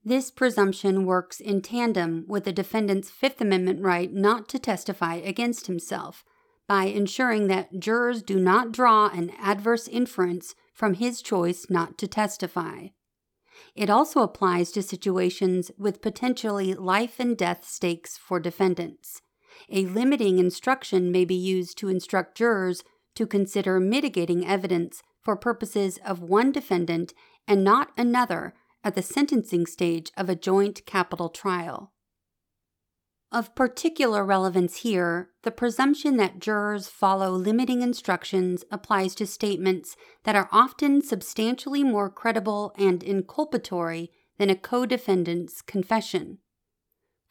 This 0.04 0.32
presumption 0.32 1.06
works 1.06 1.42
in 1.42 1.62
tandem 1.62 2.24
with 2.30 2.46
the 2.46 2.54
defendant's 2.54 3.10
Fifth 3.10 3.42
Amendment 3.42 3.82
right 3.82 4.14
not 4.14 4.48
to 4.50 4.60
testify 4.60 5.16
against 5.16 5.68
himself 5.68 6.24
by 6.66 6.86
ensuring 6.86 7.48
that 7.48 7.80
jurors 7.80 8.22
do 8.24 8.40
not 8.40 8.72
draw 8.72 9.08
an 9.08 9.32
adverse 9.42 9.88
inference 9.88 10.56
from 10.74 10.94
his 10.94 11.22
choice 11.22 11.68
not 11.70 11.98
to 11.98 12.08
testify. 12.08 12.88
It 13.76 13.90
also 13.90 14.22
applies 14.22 14.72
to 14.72 14.82
situations 14.82 15.72
with 15.78 16.02
potentially 16.02 16.74
life 16.74 17.20
and 17.20 17.38
death 17.38 17.68
stakes 17.68 18.18
for 18.18 18.40
defendants. 18.40 19.22
A 19.70 19.86
limiting 19.86 20.40
instruction 20.40 21.12
may 21.12 21.26
be 21.26 21.36
used 21.36 21.78
to 21.80 21.90
instruct 21.90 22.38
jurors 22.38 22.84
to 23.18 23.26
consider 23.26 23.80
mitigating 23.80 24.46
evidence 24.48 25.02
for 25.24 25.36
purposes 25.36 25.98
of 26.06 26.22
one 26.22 26.52
defendant 26.52 27.16
and 27.48 27.64
not 27.64 27.92
another 27.98 28.54
at 28.84 28.94
the 28.94 29.02
sentencing 29.02 29.66
stage 29.66 30.12
of 30.16 30.30
a 30.30 30.36
joint 30.36 30.86
capital 30.86 31.28
trial. 31.28 31.92
Of 33.32 33.56
particular 33.56 34.24
relevance 34.24 34.78
here, 34.78 35.32
the 35.42 35.50
presumption 35.50 36.18
that 36.18 36.38
jurors 36.38 36.88
follow 36.88 37.32
limiting 37.32 37.82
instructions 37.82 38.64
applies 38.72 39.16
to 39.16 39.26
statements 39.26 39.98
that 40.24 40.36
are 40.36 40.48
often 40.52 41.02
substantially 41.02 41.84
more 41.84 42.12
credible 42.12 42.72
and 42.78 43.02
inculpatory 43.02 44.10
than 44.38 44.52
a 44.52 44.56
co 44.56 44.86
defendant's 44.86 45.64
confession. 45.64 46.38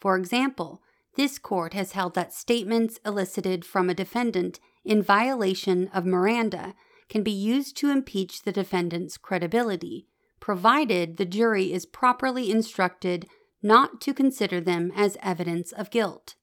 For 0.01 0.17
example, 0.17 0.83
this 1.15 1.39
court 1.39 1.75
has 1.75 1.93
held 1.93 2.15
that 2.15 2.35
statements 2.35 2.99
elicited 3.07 3.65
from 3.65 3.89
a 3.89 3.95
defendant 3.95 4.59
in 4.87 5.03
violation 5.03 5.91
of 5.93 6.07
Miranda 6.07 6.75
can 7.09 7.23
be 7.23 7.33
used 7.33 7.77
to 7.79 7.91
impeach 7.91 8.43
the 8.43 8.53
defendant's 8.53 9.19
credibility, 9.19 10.07
provided 10.41 11.17
the 11.17 11.25
jury 11.25 11.73
is 11.73 11.87
properly 11.87 12.51
instructed 12.51 13.27
not 13.63 14.01
to 14.01 14.15
consider 14.15 14.61
them 14.61 14.93
as 14.95 15.17
evidence 15.23 15.73
of 15.73 15.91
guilt. 15.91 16.37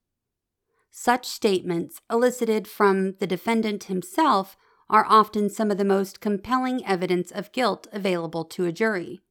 Such 0.92 1.26
statements, 1.26 2.02
elicited 2.12 2.68
from 2.68 3.16
the 3.20 3.28
defendant 3.28 3.86
himself, 3.86 4.56
are 4.90 5.06
often 5.08 5.50
some 5.50 5.72
of 5.72 5.78
the 5.78 5.86
most 5.86 6.20
compelling 6.20 6.86
evidence 6.86 7.32
of 7.32 7.52
guilt 7.52 7.88
available 7.92 8.46
to 8.46 8.66
a 8.66 8.72
jury. 8.72 9.22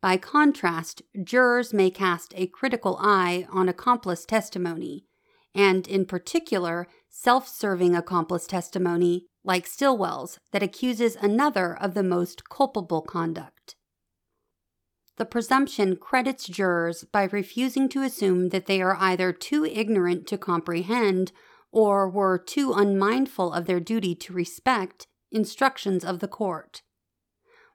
By 0.00 0.16
contrast, 0.16 1.02
jurors 1.24 1.72
may 1.72 1.90
cast 1.90 2.32
a 2.36 2.46
critical 2.46 2.98
eye 3.00 3.46
on 3.50 3.68
accomplice 3.68 4.24
testimony, 4.24 5.06
and 5.58 5.88
in 5.88 6.06
particular, 6.06 6.86
self 7.10 7.48
serving 7.48 7.96
accomplice 7.96 8.46
testimony, 8.46 9.26
like 9.42 9.66
Stillwell's, 9.66 10.38
that 10.52 10.62
accuses 10.62 11.16
another 11.16 11.76
of 11.76 11.94
the 11.94 12.04
most 12.04 12.48
culpable 12.48 13.02
conduct. 13.02 13.74
The 15.16 15.24
presumption 15.24 15.96
credits 15.96 16.46
jurors 16.46 17.02
by 17.02 17.24
refusing 17.24 17.88
to 17.88 18.02
assume 18.02 18.50
that 18.50 18.66
they 18.66 18.80
are 18.80 18.96
either 19.00 19.32
too 19.32 19.64
ignorant 19.64 20.28
to 20.28 20.38
comprehend 20.38 21.32
or 21.72 22.08
were 22.08 22.38
too 22.38 22.72
unmindful 22.72 23.52
of 23.52 23.66
their 23.66 23.80
duty 23.80 24.14
to 24.14 24.32
respect 24.32 25.08
instructions 25.32 26.04
of 26.04 26.20
the 26.20 26.28
court. 26.28 26.82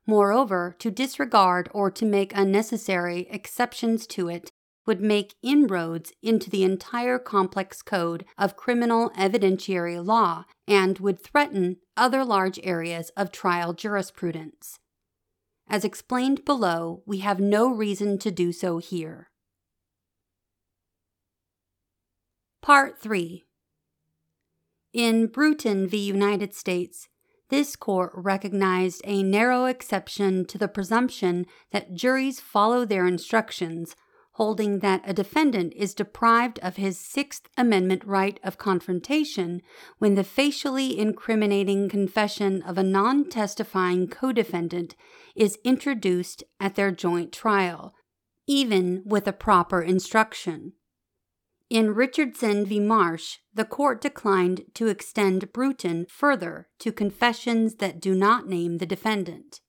Moreover, 0.08 0.74
to 0.80 0.90
disregard 0.90 1.70
or 1.74 1.92
to 1.92 2.06
make 2.06 2.32
unnecessary 2.34 3.28
exceptions 3.30 4.08
to 4.08 4.30
it 4.30 4.53
would 4.86 5.02
make 5.02 5.36
inroads 5.42 6.12
into 6.22 6.50
the 6.50 6.64
entire 6.64 7.18
complex 7.18 7.82
code 7.82 8.26
of 8.38 8.58
criminal 8.58 9.10
evidentiary 9.12 10.04
law 10.04 10.46
and 10.68 11.00
would 11.00 11.20
threaten 11.20 11.78
other 11.96 12.26
large 12.26 12.60
areas 12.64 13.10
of 13.16 13.32
trial 13.32 13.74
jurisprudence. 13.74 14.80
As 15.70 15.86
explained 15.86 16.46
below, 16.46 17.02
we 17.06 17.20
have 17.20 17.40
no 17.40 17.74
reason 17.74 18.18
to 18.20 18.32
do 18.32 18.52
so 18.52 18.80
here. 18.80 19.30
Part 22.62 23.00
3 23.00 23.44
In 24.94 25.28
Bruton 25.28 25.88
v. 25.88 25.98
United 25.98 26.54
States, 26.54 27.08
this 27.50 27.76
court 27.76 28.12
recognized 28.16 29.02
a 29.04 29.22
narrow 29.22 29.66
exception 29.66 30.46
to 30.46 30.58
the 30.58 30.68
presumption 30.68 31.46
that 31.72 31.94
juries 31.94 32.40
follow 32.40 32.86
their 32.86 33.06
instructions, 33.06 33.96
holding 34.34 34.80
that 34.80 35.02
a 35.06 35.14
defendant 35.14 35.74
is 35.76 35.94
deprived 35.94 36.60
of 36.60 36.76
his 36.76 37.00
Sixth 37.00 37.48
Amendment 37.56 38.04
right 38.06 38.40
of 38.44 38.58
confrontation 38.58 39.62
when 40.00 40.16
the 40.16 40.24
facially 40.24 40.98
incriminating 40.98 41.88
confession 41.88 42.62
of 42.64 42.78
a 42.78 42.84
non 42.84 43.30
testifying 43.30 44.08
co 44.08 44.32
defendant 44.32 44.96
is 45.36 45.60
introduced 45.64 46.44
at 46.60 46.76
their 46.76 46.92
joint 46.92 47.32
trial, 47.32 47.94
even 48.48 49.04
with 49.06 49.28
a 49.28 49.34
proper 49.34 49.82
instruction. 49.82 50.74
In 51.70 51.94
Richardson 51.94 52.66
v. 52.66 52.80
Marsh, 52.80 53.38
the 53.54 53.66
court 53.66 54.02
declined 54.02 54.66
to 54.76 54.88
extend 54.88 55.54
Bruton 55.54 56.06
further 56.10 56.68
to 56.80 56.92
confessions 56.92 57.76
that 57.76 58.00
do 58.00 58.14
not 58.14 58.48
name 58.48 58.78
the 58.78 58.86
defendant. 58.86 59.60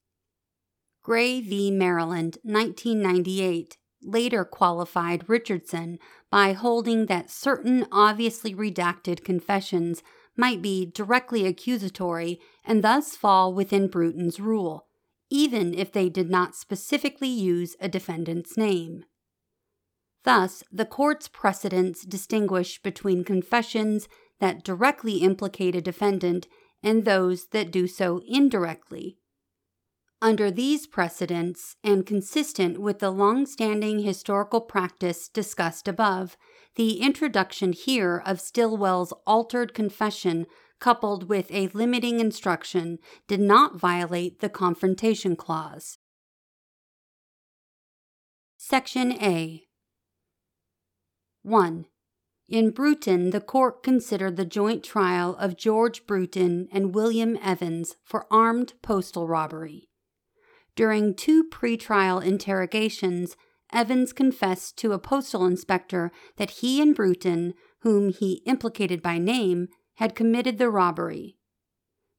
Gray 1.01 1.39
v. 1.39 1.71
Maryland, 1.71 2.37
1998, 2.43 3.77
later 4.05 4.45
qualified 4.45 5.27
Richardson 5.27 5.99
by 6.29 6.53
holding 6.53 7.07
that 7.07 7.29
certain 7.29 7.85
obviously 7.91 8.53
redacted 8.53 9.23
confessions 9.23 10.03
might 10.37 10.61
be 10.61 10.85
directly 10.85 11.45
accusatory 11.45 12.39
and 12.63 12.83
thus 12.83 13.15
fall 13.15 13.53
within 13.53 13.87
Bruton's 13.87 14.39
rule, 14.39 14.87
even 15.29 15.73
if 15.73 15.91
they 15.91 16.09
did 16.09 16.29
not 16.29 16.55
specifically 16.55 17.29
use 17.29 17.75
a 17.79 17.87
defendant's 17.87 18.57
name. 18.57 19.05
Thus, 20.23 20.63
the 20.71 20.85
court's 20.85 21.27
precedents 21.27 22.03
distinguish 22.03 22.81
between 22.81 23.23
confessions 23.23 24.07
that 24.39 24.63
directly 24.63 25.17
implicate 25.17 25.75
a 25.75 25.81
defendant 25.81 26.47
and 26.83 27.05
those 27.05 27.47
that 27.47 27.71
do 27.71 27.87
so 27.87 28.21
indirectly. 28.27 29.17
Under 30.25 30.49
these 30.49 30.87
precedents, 30.87 31.75
and 31.83 32.03
consistent 32.03 32.79
with 32.79 32.97
the 32.97 33.11
long 33.11 33.45
standing 33.45 33.99
historical 33.99 34.59
practice 34.59 35.29
discussed 35.29 35.87
above, 35.87 36.35
the 36.73 36.99
introduction 36.99 37.73
here 37.73 38.23
of 38.25 38.41
Stillwell's 38.41 39.13
altered 39.27 39.75
confession 39.75 40.47
coupled 40.79 41.29
with 41.29 41.51
a 41.51 41.67
limiting 41.75 42.19
instruction 42.19 42.97
did 43.27 43.39
not 43.39 43.75
violate 43.75 44.39
the 44.39 44.49
Confrontation 44.49 45.35
Clause. 45.35 45.99
Section 48.57 49.11
A 49.21 49.67
1. 51.43 51.85
In 52.49 52.71
Bruton, 52.71 53.29
the 53.29 53.41
court 53.41 53.83
considered 53.83 54.37
the 54.37 54.45
joint 54.45 54.83
trial 54.83 55.35
of 55.35 55.55
George 55.55 56.07
Bruton 56.07 56.67
and 56.71 56.95
William 56.95 57.37
Evans 57.43 57.97
for 58.03 58.25
armed 58.31 58.73
postal 58.81 59.27
robbery. 59.27 59.87
During 60.75 61.13
two 61.13 61.43
pretrial 61.45 62.23
interrogations, 62.23 63.37
Evans 63.71 64.13
confessed 64.13 64.77
to 64.77 64.91
a 64.91 64.99
postal 64.99 65.45
inspector 65.45 66.11
that 66.35 66.51
he 66.51 66.81
and 66.81 66.93
Bruton, 66.93 67.53
whom 67.79 68.09
he 68.09 68.43
implicated 68.45 69.01
by 69.01 69.17
name, 69.17 69.69
had 69.95 70.15
committed 70.15 70.57
the 70.57 70.69
robbery. 70.69 71.37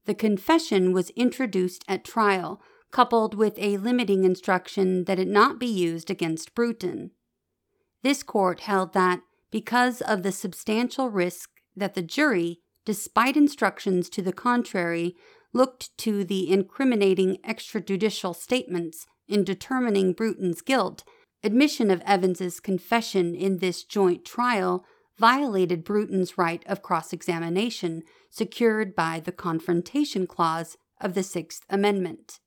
The 0.06 0.14
confession 0.14 0.92
was 0.92 1.10
introduced 1.10 1.84
at 1.86 2.04
trial, 2.04 2.60
coupled 2.90 3.34
with 3.34 3.58
a 3.58 3.76
limiting 3.76 4.24
instruction 4.24 5.04
that 5.04 5.18
it 5.18 5.28
not 5.28 5.58
be 5.58 5.66
used 5.66 6.10
against 6.10 6.54
Bruton. 6.54 7.10
This 8.02 8.22
court 8.22 8.60
held 8.60 8.92
that, 8.94 9.20
because 9.50 10.00
of 10.00 10.22
the 10.22 10.32
substantial 10.32 11.10
risk 11.10 11.50
that 11.74 11.94
the 11.94 12.02
jury, 12.02 12.60
despite 12.84 13.36
instructions 13.36 14.08
to 14.10 14.22
the 14.22 14.32
contrary, 14.32 15.16
looked 15.56 15.96
to 15.98 16.22
the 16.22 16.52
incriminating 16.52 17.38
extrajudicial 17.38 18.36
statements 18.36 19.06
in 19.26 19.42
determining 19.42 20.12
Bruton's 20.12 20.60
guilt, 20.60 21.02
admission 21.42 21.90
of 21.90 22.02
Evans's 22.02 22.60
confession 22.60 23.34
in 23.34 23.58
this 23.58 23.82
joint 23.82 24.24
trial 24.24 24.84
violated 25.18 25.82
Bruton's 25.82 26.36
right 26.36 26.62
of 26.66 26.82
cross 26.82 27.12
examination 27.12 28.02
secured 28.30 28.94
by 28.94 29.18
the 29.18 29.32
Confrontation 29.32 30.26
Clause 30.26 30.76
of 31.00 31.14
the 31.14 31.22
Sixth 31.22 31.64
Amendment. 31.70 32.38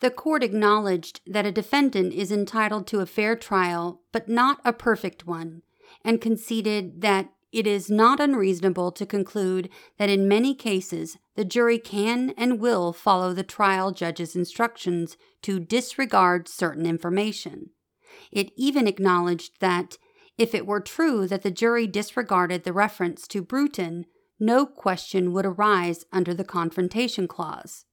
The 0.00 0.10
court 0.10 0.42
acknowledged 0.42 1.20
that 1.24 1.46
a 1.46 1.52
defendant 1.52 2.12
is 2.12 2.32
entitled 2.32 2.86
to 2.88 3.00
a 3.00 3.06
fair 3.06 3.36
trial, 3.36 4.02
but 4.12 4.28
not 4.28 4.60
a 4.64 4.72
perfect 4.72 5.24
one, 5.24 5.62
and 6.04 6.20
conceded 6.20 7.00
that 7.02 7.30
it 7.54 7.68
is 7.68 7.88
not 7.88 8.18
unreasonable 8.18 8.90
to 8.90 9.06
conclude 9.06 9.70
that 9.96 10.10
in 10.10 10.26
many 10.26 10.56
cases 10.56 11.16
the 11.36 11.44
jury 11.44 11.78
can 11.78 12.30
and 12.36 12.58
will 12.58 12.92
follow 12.92 13.32
the 13.32 13.44
trial 13.44 13.92
judge's 13.92 14.34
instructions 14.34 15.16
to 15.40 15.60
disregard 15.60 16.48
certain 16.48 16.84
information. 16.84 17.70
It 18.32 18.50
even 18.56 18.88
acknowledged 18.88 19.60
that 19.60 19.98
if 20.36 20.52
it 20.52 20.66
were 20.66 20.80
true 20.80 21.28
that 21.28 21.42
the 21.42 21.50
jury 21.52 21.86
disregarded 21.86 22.64
the 22.64 22.72
reference 22.72 23.28
to 23.28 23.40
Bruton, 23.40 24.06
no 24.40 24.66
question 24.66 25.32
would 25.32 25.46
arise 25.46 26.04
under 26.12 26.34
the 26.34 26.44
Confrontation 26.44 27.28
Clause. 27.28 27.84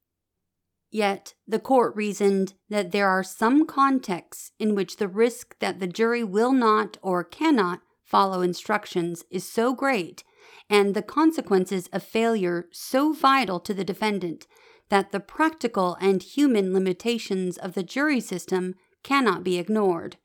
Yet, 0.90 1.36
the 1.48 1.60
court 1.60 1.96
reasoned 1.96 2.56
that 2.70 2.92
there 2.92 3.08
are 3.08 3.24
some 3.24 3.68
contexts 3.68 4.54
in 4.58 4.74
which 4.74 4.98
the 4.98 5.08
risk 5.08 5.60
that 5.60 5.80
the 5.80 5.88
jury 5.88 6.24
will 6.24 6.52
not 6.52 6.98
or 7.04 7.24
cannot 7.24 7.82
follow 8.12 8.42
instructions 8.42 9.24
is 9.32 9.48
so 9.48 9.74
great 9.74 10.26
and 10.70 10.94
the 10.94 11.02
consequences 11.02 11.88
of 11.94 12.04
failure 12.04 12.68
so 12.74 13.14
vital 13.14 13.58
to 13.62 13.74
the 13.74 13.86
defendant 13.86 14.48
that 14.90 15.14
the 15.14 15.20
practical 15.22 15.98
and 16.02 16.22
human 16.22 16.74
limitations 16.74 17.58
of 17.58 17.74
the 17.74 17.84
jury 17.84 18.20
system 18.20 18.76
cannot 19.02 19.46
be 19.46 19.58
ignored. 19.58 20.18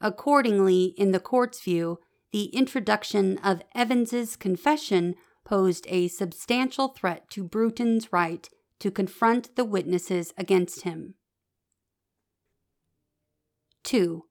Accordingly, 0.00 0.94
in 0.96 1.12
the 1.12 1.20
court's 1.20 1.60
view, 1.60 1.98
the 2.32 2.44
introduction 2.46 3.36
of 3.44 3.62
Evans's 3.74 4.34
confession 4.34 5.14
posed 5.44 5.86
a 5.90 6.08
substantial 6.08 6.88
threat 6.88 7.28
to 7.30 7.44
Bruton's 7.44 8.10
right 8.10 8.48
to 8.78 8.90
confront 8.90 9.54
the 9.54 9.66
witnesses 9.66 10.32
against 10.38 10.80
him. 10.82 11.14
2. 13.84 14.24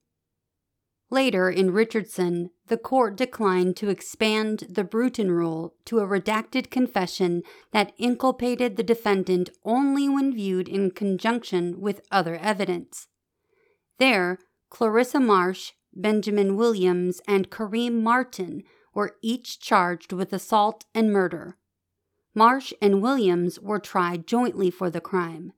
Later 1.13 1.49
in 1.49 1.71
Richardson, 1.71 2.51
the 2.67 2.77
court 2.77 3.17
declined 3.17 3.75
to 3.77 3.89
expand 3.89 4.65
the 4.69 4.85
Bruton 4.85 5.29
rule 5.29 5.75
to 5.83 5.99
a 5.99 6.07
redacted 6.07 6.71
confession 6.71 7.43
that 7.73 7.91
inculpated 7.97 8.77
the 8.77 8.83
defendant 8.83 9.49
only 9.65 10.07
when 10.07 10.33
viewed 10.33 10.69
in 10.69 10.91
conjunction 10.91 11.81
with 11.81 11.99
other 12.11 12.37
evidence. 12.37 13.09
There, 13.99 14.39
Clarissa 14.69 15.19
Marsh, 15.19 15.73
Benjamin 15.93 16.55
Williams, 16.55 17.21
and 17.27 17.49
Kareem 17.49 18.01
Martin 18.01 18.63
were 18.93 19.17
each 19.21 19.59
charged 19.59 20.13
with 20.13 20.31
assault 20.31 20.85
and 20.95 21.11
murder. 21.11 21.57
Marsh 22.33 22.71
and 22.81 23.01
Williams 23.01 23.59
were 23.59 23.79
tried 23.79 24.25
jointly 24.27 24.71
for 24.71 24.89
the 24.89 25.01
crime, 25.01 25.51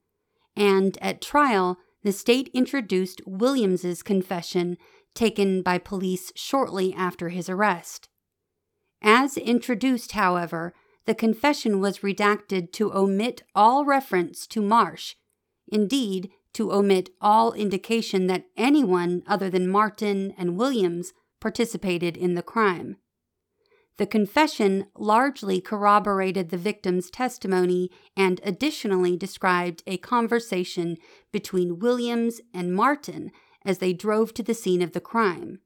and 0.56 0.98
at 1.00 1.22
trial, 1.22 1.78
the 2.02 2.12
state 2.12 2.50
introduced 2.56 3.22
Williams's 3.28 4.02
confession 4.02 4.78
taken 5.14 5.62
by 5.62 5.78
police 5.78 6.32
shortly 6.36 6.94
after 6.94 7.30
his 7.30 7.50
arrest. 7.50 8.10
As 9.02 9.38
introduced, 9.38 10.14
however, 10.14 10.74
the 11.06 11.16
confession 11.16 11.80
was 11.80 12.00
redacted 12.00 12.72
to 12.74 12.94
omit 12.94 13.44
all 13.54 13.84
reference 13.84 14.48
to 14.48 14.62
Marsh, 14.62 15.16
indeed, 15.68 16.30
to 16.54 16.72
omit 16.72 17.10
all 17.20 17.52
indication 17.54 18.28
that 18.28 18.46
anyone 18.56 19.24
other 19.28 19.50
than 19.50 19.68
Martin 19.68 20.34
and 20.38 20.58
Williams 20.58 21.14
participated 21.42 22.16
in 22.16 22.36
the 22.36 22.44
crime. 22.44 22.98
The 23.98 24.08
confession 24.08 24.88
largely 24.96 25.62
corroborated 25.62 26.50
the 26.50 26.58
victim's 26.58 27.12
testimony 27.12 27.92
and 28.18 28.42
additionally 28.44 29.18
described 29.18 29.84
a 29.86 29.98
conversation 29.98 30.98
between 31.32 31.80
Williams 31.80 32.42
and 32.54 32.74
Martin 32.74 33.32
as 33.66 33.80
they 33.80 33.94
drove 33.94 34.34
to 34.34 34.44
the 34.44 34.54
scene 34.54 34.82
of 34.82 34.94
the 34.94 35.02
crime. 35.02 35.60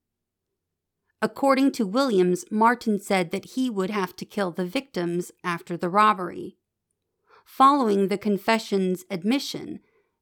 According 1.21 1.71
to 1.73 1.87
Williams, 1.87 2.45
Martin 2.51 2.99
said 2.99 3.31
that 3.31 3.53
he 3.55 3.69
would 3.69 3.89
have 3.89 4.15
to 4.17 4.25
kill 4.25 4.51
the 4.51 4.65
victims 4.65 5.31
after 5.43 5.75
the 5.75 5.89
robbery. 5.89 6.57
Following 7.43 8.07
the 8.07 8.17
confession's 8.17 9.03
admission, 9.09 9.79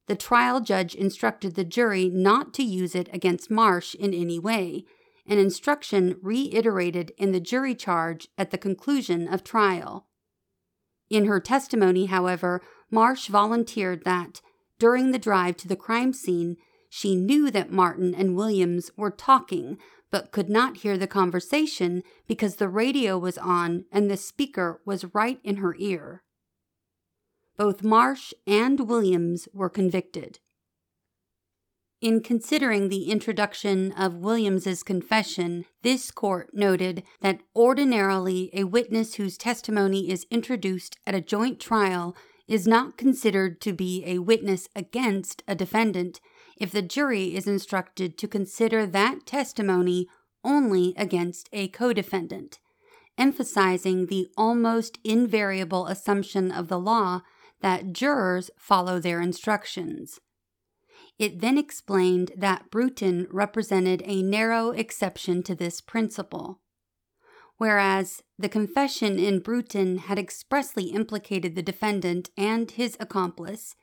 the 0.08 0.16
trial 0.16 0.62
judge 0.62 0.96
instructed 0.96 1.56
the 1.56 1.64
jury 1.64 2.10
not 2.10 2.54
to 2.54 2.64
use 2.64 2.96
it 2.96 3.10
against 3.12 3.52
Marsh 3.52 3.96
in 3.96 4.14
any 4.14 4.40
way, 4.40 4.86
an 5.28 5.40
instruction 5.40 6.18
reiterated 6.22 7.12
in 7.18 7.32
the 7.32 7.40
jury 7.40 7.74
charge 7.74 8.28
at 8.38 8.52
the 8.52 8.58
conclusion 8.58 9.28
of 9.28 9.44
trial. 9.44 10.06
In 11.10 11.26
her 11.26 11.40
testimony, 11.40 12.06
however, 12.06 12.62
Marsh 12.92 13.28
volunteered 13.28 14.06
that, 14.06 14.42
during 14.78 15.12
the 15.12 15.20
drive 15.20 15.58
to 15.58 15.68
the 15.68 15.76
crime 15.76 16.14
scene, 16.14 16.58
she 16.98 17.14
knew 17.14 17.52
that 17.52 17.70
Martin 17.70 18.16
and 18.16 18.38
Williams 18.38 18.90
were 18.96 19.12
talking, 19.12 19.78
but 20.12 20.32
could 20.32 20.50
not 20.50 20.78
hear 20.78 20.98
the 20.98 21.08
conversation 21.08 22.02
because 22.26 22.56
the 22.56 22.70
radio 22.70 23.18
was 23.18 23.38
on 23.38 23.84
and 23.92 24.10
the 24.10 24.16
speaker 24.16 24.80
was 24.86 25.14
right 25.14 25.42
in 25.44 25.58
her 25.58 25.76
ear. 25.78 26.24
Both 27.58 27.84
Marsh 27.84 28.32
and 28.48 28.88
Williams 28.88 29.50
were 29.52 29.70
convicted. 29.70 30.40
In 32.00 32.22
considering 32.22 32.88
the 32.88 33.12
introduction 33.12 33.92
of 33.92 34.16
Williams's 34.16 34.82
confession, 34.82 35.66
this 35.82 36.12
court 36.12 36.52
noted 36.54 37.04
that 37.20 37.42
ordinarily 37.54 38.50
a 38.54 38.64
witness 38.64 39.16
whose 39.16 39.38
testimony 39.38 40.10
is 40.10 40.26
introduced 40.32 40.98
at 41.06 41.14
a 41.14 41.20
joint 41.20 41.60
trial 41.60 42.16
is 42.48 42.66
not 42.66 42.96
considered 42.96 43.60
to 43.60 43.74
be 43.74 44.02
a 44.06 44.20
witness 44.20 44.70
against 44.78 45.44
a 45.46 45.56
defendant 45.56 46.22
if 46.58 46.72
the 46.72 46.82
jury 46.82 47.36
is 47.36 47.48
instructed 47.48 48.18
to 48.18 48.28
consider 48.28 48.86
that 48.86 49.26
testimony 49.26 50.08
only 50.44 50.94
against 50.98 51.50
a 51.52 51.68
co 51.68 51.92
defendant, 51.92 52.60
emphasizing 53.18 54.06
the 54.06 54.28
almost 54.38 55.00
invariable 55.04 55.88
assumption 55.88 56.52
of 56.52 56.68
the 56.68 56.80
law 56.80 57.22
that 57.62 57.94
jurors 57.94 58.52
follow 58.58 59.00
their 59.00 59.22
instructions. 59.22 60.20
It 61.18 61.40
then 61.40 61.58
explained 61.58 62.32
that 62.36 62.70
Bruton 62.70 63.28
represented 63.32 64.04
a 64.06 64.22
narrow 64.22 64.72
exception 64.72 65.44
to 65.44 65.56
this 65.56 65.80
principle. 65.82 66.60
Whereas 67.58 68.22
the 68.38 68.50
confession 68.50 69.18
in 69.18 69.40
Bruton 69.40 69.98
had 69.98 70.20
expressly 70.20 70.86
implicated 70.86 71.56
the 71.56 71.62
defendant 71.62 72.30
and 72.38 72.70
his 72.70 72.98
accomplice, 73.00 73.76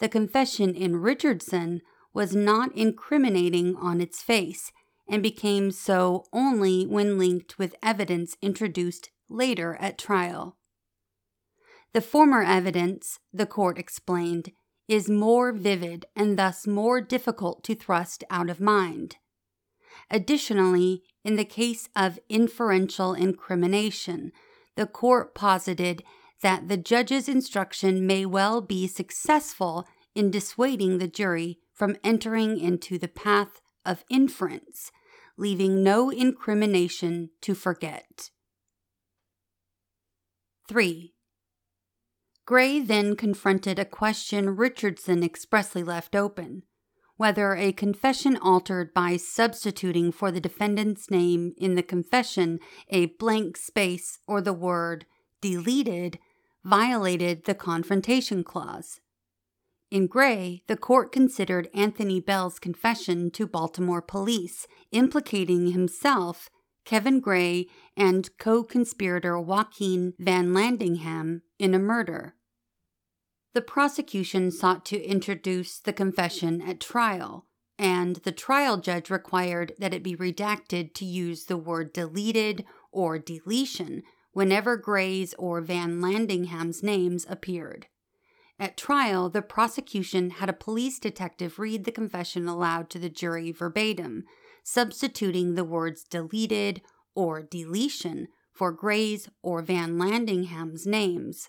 the 0.00 0.08
confession 0.08 0.74
in 0.74 0.96
Richardson 0.96 1.80
was 2.12 2.34
not 2.34 2.76
incriminating 2.76 3.76
on 3.76 4.00
its 4.00 4.22
face 4.22 4.72
and 5.08 5.22
became 5.22 5.70
so 5.70 6.24
only 6.32 6.86
when 6.86 7.18
linked 7.18 7.58
with 7.58 7.74
evidence 7.82 8.36
introduced 8.40 9.10
later 9.28 9.76
at 9.80 9.98
trial. 9.98 10.56
The 11.92 12.00
former 12.00 12.42
evidence, 12.42 13.18
the 13.32 13.46
court 13.46 13.78
explained, 13.78 14.52
is 14.88 15.08
more 15.08 15.52
vivid 15.52 16.06
and 16.16 16.38
thus 16.38 16.66
more 16.66 17.00
difficult 17.00 17.64
to 17.64 17.74
thrust 17.74 18.24
out 18.30 18.50
of 18.50 18.60
mind. 18.60 19.16
Additionally, 20.10 21.02
in 21.24 21.36
the 21.36 21.44
case 21.44 21.88
of 21.94 22.18
inferential 22.28 23.14
incrimination, 23.14 24.32
the 24.76 24.86
court 24.86 25.34
posited 25.34 26.02
that 26.42 26.68
the 26.68 26.76
judge's 26.76 27.28
instruction 27.28 28.06
may 28.06 28.24
well 28.24 28.60
be 28.60 28.86
successful 28.86 29.86
in 30.14 30.30
dissuading 30.30 30.98
the 30.98 31.08
jury 31.08 31.58
from 31.80 31.96
entering 32.04 32.60
into 32.60 32.98
the 32.98 33.08
path 33.08 33.62
of 33.86 34.04
inference, 34.10 34.92
leaving 35.38 35.82
no 35.82 36.10
incrimination 36.10 37.30
to 37.40 37.54
forget. 37.54 38.28
3. 40.68 41.14
Gray 42.44 42.80
then 42.80 43.16
confronted 43.16 43.78
a 43.78 43.86
question 43.86 44.56
Richardson 44.56 45.22
expressly 45.22 45.82
left 45.82 46.14
open. 46.14 46.64
whether 47.16 47.54
a 47.54 47.72
confession 47.72 48.36
altered 48.36 48.92
by 48.92 49.16
substituting 49.16 50.12
for 50.12 50.30
the 50.30 50.40
defendant's 50.40 51.10
name 51.10 51.54
in 51.56 51.76
the 51.76 51.82
confession 51.82 52.58
a 52.90 53.06
blank 53.06 53.56
space 53.56 54.18
or 54.26 54.42
the 54.42 54.52
word 54.52 55.06
deleted 55.40 56.18
violated 56.62 57.44
the 57.46 57.54
Confrontation 57.54 58.44
Clause. 58.44 59.00
In 59.90 60.06
Gray, 60.06 60.62
the 60.68 60.76
court 60.76 61.10
considered 61.10 61.68
Anthony 61.74 62.20
Bell's 62.20 62.60
confession 62.60 63.32
to 63.32 63.44
Baltimore 63.44 64.00
police, 64.00 64.68
implicating 64.92 65.72
himself, 65.72 66.48
Kevin 66.84 67.18
Gray, 67.18 67.66
and 67.96 68.30
co 68.38 68.62
conspirator 68.62 69.40
Joaquin 69.40 70.14
Van 70.16 70.52
Landingham 70.54 71.42
in 71.58 71.74
a 71.74 71.78
murder. 71.80 72.36
The 73.52 73.62
prosecution 73.62 74.52
sought 74.52 74.86
to 74.86 75.02
introduce 75.02 75.80
the 75.80 75.92
confession 75.92 76.62
at 76.62 76.78
trial, 76.78 77.48
and 77.76 78.16
the 78.16 78.30
trial 78.30 78.76
judge 78.76 79.10
required 79.10 79.72
that 79.80 79.92
it 79.92 80.04
be 80.04 80.14
redacted 80.14 80.94
to 80.94 81.04
use 81.04 81.46
the 81.46 81.56
word 81.56 81.92
deleted 81.92 82.64
or 82.92 83.18
deletion 83.18 84.04
whenever 84.32 84.76
Gray's 84.76 85.34
or 85.34 85.60
Van 85.60 86.00
Landingham's 86.00 86.80
names 86.80 87.26
appeared. 87.28 87.88
At 88.60 88.76
trial, 88.76 89.30
the 89.30 89.40
prosecution 89.40 90.28
had 90.32 90.50
a 90.50 90.52
police 90.52 90.98
detective 90.98 91.58
read 91.58 91.84
the 91.84 91.90
confession 91.90 92.46
aloud 92.46 92.90
to 92.90 92.98
the 92.98 93.08
jury 93.08 93.52
verbatim, 93.52 94.24
substituting 94.62 95.54
the 95.54 95.64
words 95.64 96.04
deleted 96.04 96.82
or 97.14 97.42
deletion 97.42 98.28
for 98.52 98.70
Gray's 98.70 99.30
or 99.42 99.62
Van 99.62 99.96
Landingham's 99.96 100.86
names. 100.86 101.48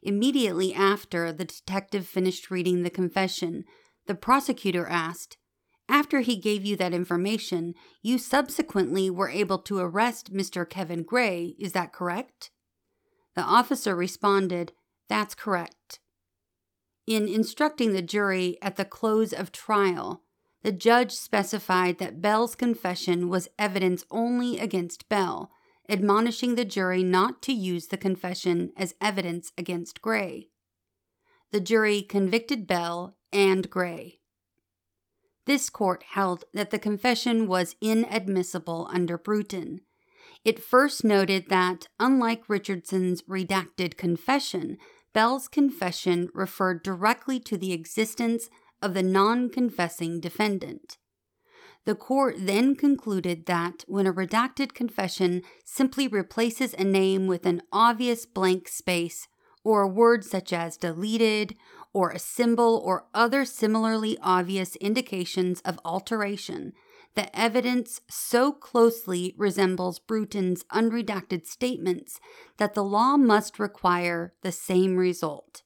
Immediately 0.00 0.72
after 0.72 1.32
the 1.32 1.44
detective 1.44 2.06
finished 2.06 2.52
reading 2.52 2.84
the 2.84 2.90
confession, 2.90 3.64
the 4.06 4.14
prosecutor 4.14 4.86
asked, 4.86 5.38
After 5.88 6.20
he 6.20 6.36
gave 6.36 6.64
you 6.64 6.76
that 6.76 6.94
information, 6.94 7.74
you 8.00 8.16
subsequently 8.16 9.10
were 9.10 9.28
able 9.28 9.58
to 9.58 9.80
arrest 9.80 10.32
Mr. 10.32 10.68
Kevin 10.68 11.02
Gray, 11.02 11.56
is 11.58 11.72
that 11.72 11.92
correct? 11.92 12.52
The 13.34 13.42
officer 13.42 13.96
responded, 13.96 14.72
That's 15.08 15.34
correct. 15.34 15.98
In 17.08 17.26
instructing 17.26 17.94
the 17.94 18.02
jury 18.02 18.58
at 18.60 18.76
the 18.76 18.84
close 18.84 19.32
of 19.32 19.50
trial, 19.50 20.24
the 20.62 20.72
judge 20.72 21.12
specified 21.12 21.96
that 21.96 22.20
Bell's 22.20 22.54
confession 22.54 23.30
was 23.30 23.48
evidence 23.58 24.04
only 24.10 24.58
against 24.58 25.08
Bell 25.08 25.50
admonishing 25.88 26.54
the 26.54 26.66
jury 26.66 27.02
not 27.02 27.40
to 27.40 27.52
use 27.54 27.86
the 27.86 27.96
confession 27.96 28.72
as 28.76 28.94
evidence 29.00 29.52
against 29.56 30.02
Gray. 30.02 30.50
The 31.50 31.60
jury 31.60 32.02
convicted 32.02 32.66
Bell 32.66 33.16
and 33.32 33.70
Gray. 33.70 34.20
This 35.46 35.70
court 35.70 36.04
held 36.10 36.44
that 36.52 36.68
the 36.68 36.78
confession 36.78 37.46
was 37.46 37.74
inadmissible 37.80 38.86
under 38.92 39.16
Bruton. 39.16 39.80
It 40.44 40.62
first 40.62 41.04
noted 41.04 41.48
that, 41.48 41.86
unlike 41.98 42.50
Richardson's 42.50 43.22
redacted 43.22 43.96
confession, 43.96 44.76
Bell's 45.12 45.48
confession 45.48 46.28
referred 46.34 46.82
directly 46.82 47.40
to 47.40 47.56
the 47.56 47.72
existence 47.72 48.50
of 48.82 48.94
the 48.94 49.02
non 49.02 49.48
confessing 49.50 50.20
defendant. 50.20 50.98
The 51.84 51.94
court 51.94 52.36
then 52.38 52.76
concluded 52.76 53.46
that 53.46 53.84
when 53.86 54.06
a 54.06 54.12
redacted 54.12 54.74
confession 54.74 55.42
simply 55.64 56.06
replaces 56.06 56.74
a 56.74 56.84
name 56.84 57.26
with 57.26 57.46
an 57.46 57.62
obvious 57.72 58.26
blank 58.26 58.68
space, 58.68 59.26
or 59.64 59.82
a 59.82 59.88
word 59.88 60.24
such 60.24 60.52
as 60.52 60.76
deleted, 60.76 61.56
or 61.92 62.10
a 62.10 62.18
symbol 62.18 62.82
or 62.84 63.06
other 63.14 63.44
similarly 63.44 64.18
obvious 64.20 64.76
indications 64.76 65.60
of 65.62 65.80
alteration, 65.84 66.74
the 67.18 67.36
evidence 67.36 68.00
so 68.08 68.52
closely 68.52 69.34
resembles 69.36 69.98
Bruton's 69.98 70.62
unredacted 70.72 71.48
statements 71.48 72.20
that 72.58 72.74
the 72.74 72.84
law 72.84 73.16
must 73.16 73.58
require 73.58 74.34
the 74.42 74.52
same 74.52 74.96
result. 74.96 75.62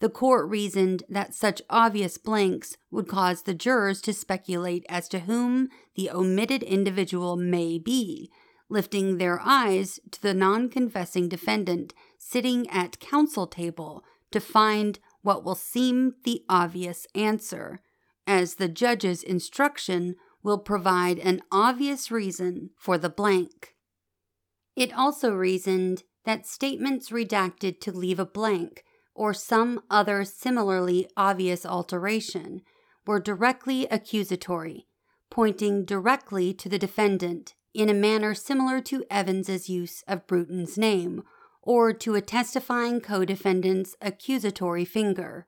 The 0.00 0.08
court 0.08 0.48
reasoned 0.48 1.04
that 1.08 1.32
such 1.32 1.62
obvious 1.70 2.18
blanks 2.18 2.76
would 2.90 3.06
cause 3.06 3.42
the 3.42 3.54
jurors 3.54 4.00
to 4.00 4.12
speculate 4.12 4.84
as 4.88 5.08
to 5.10 5.20
whom 5.20 5.68
the 5.94 6.10
omitted 6.10 6.64
individual 6.64 7.36
may 7.36 7.78
be, 7.78 8.28
lifting 8.68 9.18
their 9.18 9.40
eyes 9.44 10.00
to 10.10 10.20
the 10.20 10.34
non 10.34 10.68
confessing 10.68 11.28
defendant 11.28 11.94
sitting 12.18 12.68
at 12.68 12.98
counsel 12.98 13.46
table 13.46 14.02
to 14.32 14.40
find 14.40 14.98
what 15.22 15.44
will 15.44 15.54
seem 15.54 16.16
the 16.24 16.42
obvious 16.48 17.06
answer, 17.14 17.80
as 18.26 18.56
the 18.56 18.68
judge's 18.68 19.22
instruction 19.22 20.16
will 20.42 20.58
provide 20.58 21.18
an 21.18 21.42
obvious 21.50 22.10
reason 22.10 22.70
for 22.76 22.96
the 22.96 23.10
blank. 23.10 23.74
It 24.76 24.92
also 24.92 25.32
reasoned 25.32 26.04
that 26.24 26.46
statements 26.46 27.10
redacted 27.10 27.80
to 27.80 27.92
leave 27.92 28.18
a 28.18 28.26
blank 28.26 28.84
or 29.14 29.34
some 29.34 29.82
other 29.90 30.24
similarly 30.24 31.08
obvious 31.16 31.66
alteration 31.66 32.62
were 33.06 33.20
directly 33.20 33.86
accusatory, 33.90 34.86
pointing 35.30 35.84
directly 35.84 36.54
to 36.54 36.68
the 36.68 36.78
defendant 36.78 37.54
in 37.74 37.88
a 37.88 37.94
manner 37.94 38.34
similar 38.34 38.80
to 38.80 39.04
Evans's 39.10 39.68
use 39.68 40.02
of 40.08 40.26
Bruton's 40.26 40.78
name 40.78 41.22
or 41.62 41.92
to 41.92 42.14
a 42.14 42.20
testifying 42.20 43.00
co-defendant's 43.00 43.94
accusatory 44.00 44.84
finger. 44.84 45.46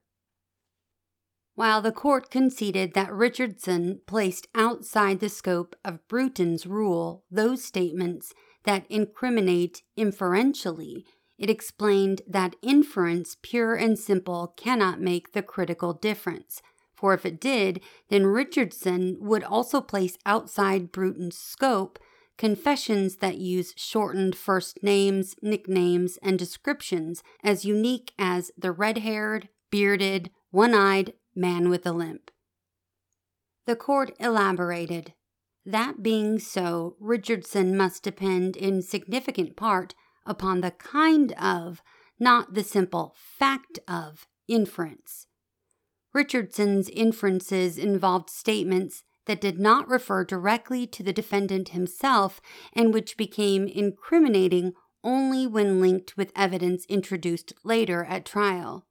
While 1.54 1.82
the 1.82 1.92
court 1.92 2.30
conceded 2.30 2.94
that 2.94 3.12
Richardson 3.12 4.00
placed 4.06 4.48
outside 4.54 5.20
the 5.20 5.28
scope 5.28 5.76
of 5.84 6.06
Bruton's 6.08 6.66
rule 6.66 7.24
those 7.30 7.64
statements 7.64 8.32
that 8.64 8.86
incriminate 8.88 9.82
inferentially 9.96 11.04
it 11.42 11.50
explained 11.50 12.22
that 12.28 12.54
inference, 12.62 13.36
pure 13.42 13.74
and 13.74 13.98
simple, 13.98 14.54
cannot 14.56 15.00
make 15.00 15.32
the 15.32 15.42
critical 15.42 15.92
difference. 15.92 16.62
For 16.94 17.14
if 17.14 17.26
it 17.26 17.40
did, 17.40 17.80
then 18.10 18.26
Richardson 18.26 19.16
would 19.18 19.42
also 19.42 19.80
place 19.80 20.16
outside 20.24 20.92
Bruton's 20.92 21.36
scope 21.36 21.98
confessions 22.38 23.16
that 23.16 23.38
use 23.38 23.74
shortened 23.76 24.36
first 24.36 24.84
names, 24.84 25.34
nicknames, 25.42 26.16
and 26.22 26.38
descriptions 26.38 27.24
as 27.42 27.64
unique 27.64 28.12
as 28.20 28.52
the 28.56 28.70
red 28.70 28.98
haired, 28.98 29.48
bearded, 29.70 30.30
one 30.52 30.74
eyed 30.74 31.12
man 31.34 31.68
with 31.68 31.86
a 31.86 31.92
limp. 31.92 32.30
The 33.66 33.76
court 33.76 34.14
elaborated. 34.18 35.14
That 35.64 36.02
being 36.02 36.38
so, 36.38 36.96
Richardson 36.98 37.76
must 37.76 38.02
depend 38.02 38.56
in 38.56 38.82
significant 38.82 39.56
part 39.56 39.94
upon 40.26 40.60
the 40.60 40.72
kind 40.72 41.32
of, 41.32 41.82
not 42.18 42.54
the 42.54 42.64
simple 42.64 43.14
fact 43.16 43.78
of, 43.86 44.26
inference. 44.48 45.26
Richardson's 46.12 46.88
inferences 46.88 47.78
involved 47.78 48.28
statements 48.28 49.04
that 49.26 49.40
did 49.40 49.58
not 49.58 49.88
refer 49.88 50.24
directly 50.24 50.86
to 50.88 51.02
the 51.02 51.12
defendant 51.12 51.70
himself 51.70 52.40
and 52.72 52.92
which 52.92 53.16
became 53.16 53.68
incriminating 53.68 54.72
only 55.04 55.46
when 55.46 55.80
linked 55.80 56.16
with 56.16 56.32
evidence 56.34 56.84
introduced 56.86 57.52
later 57.64 58.04
at 58.04 58.24
trial. 58.24 58.86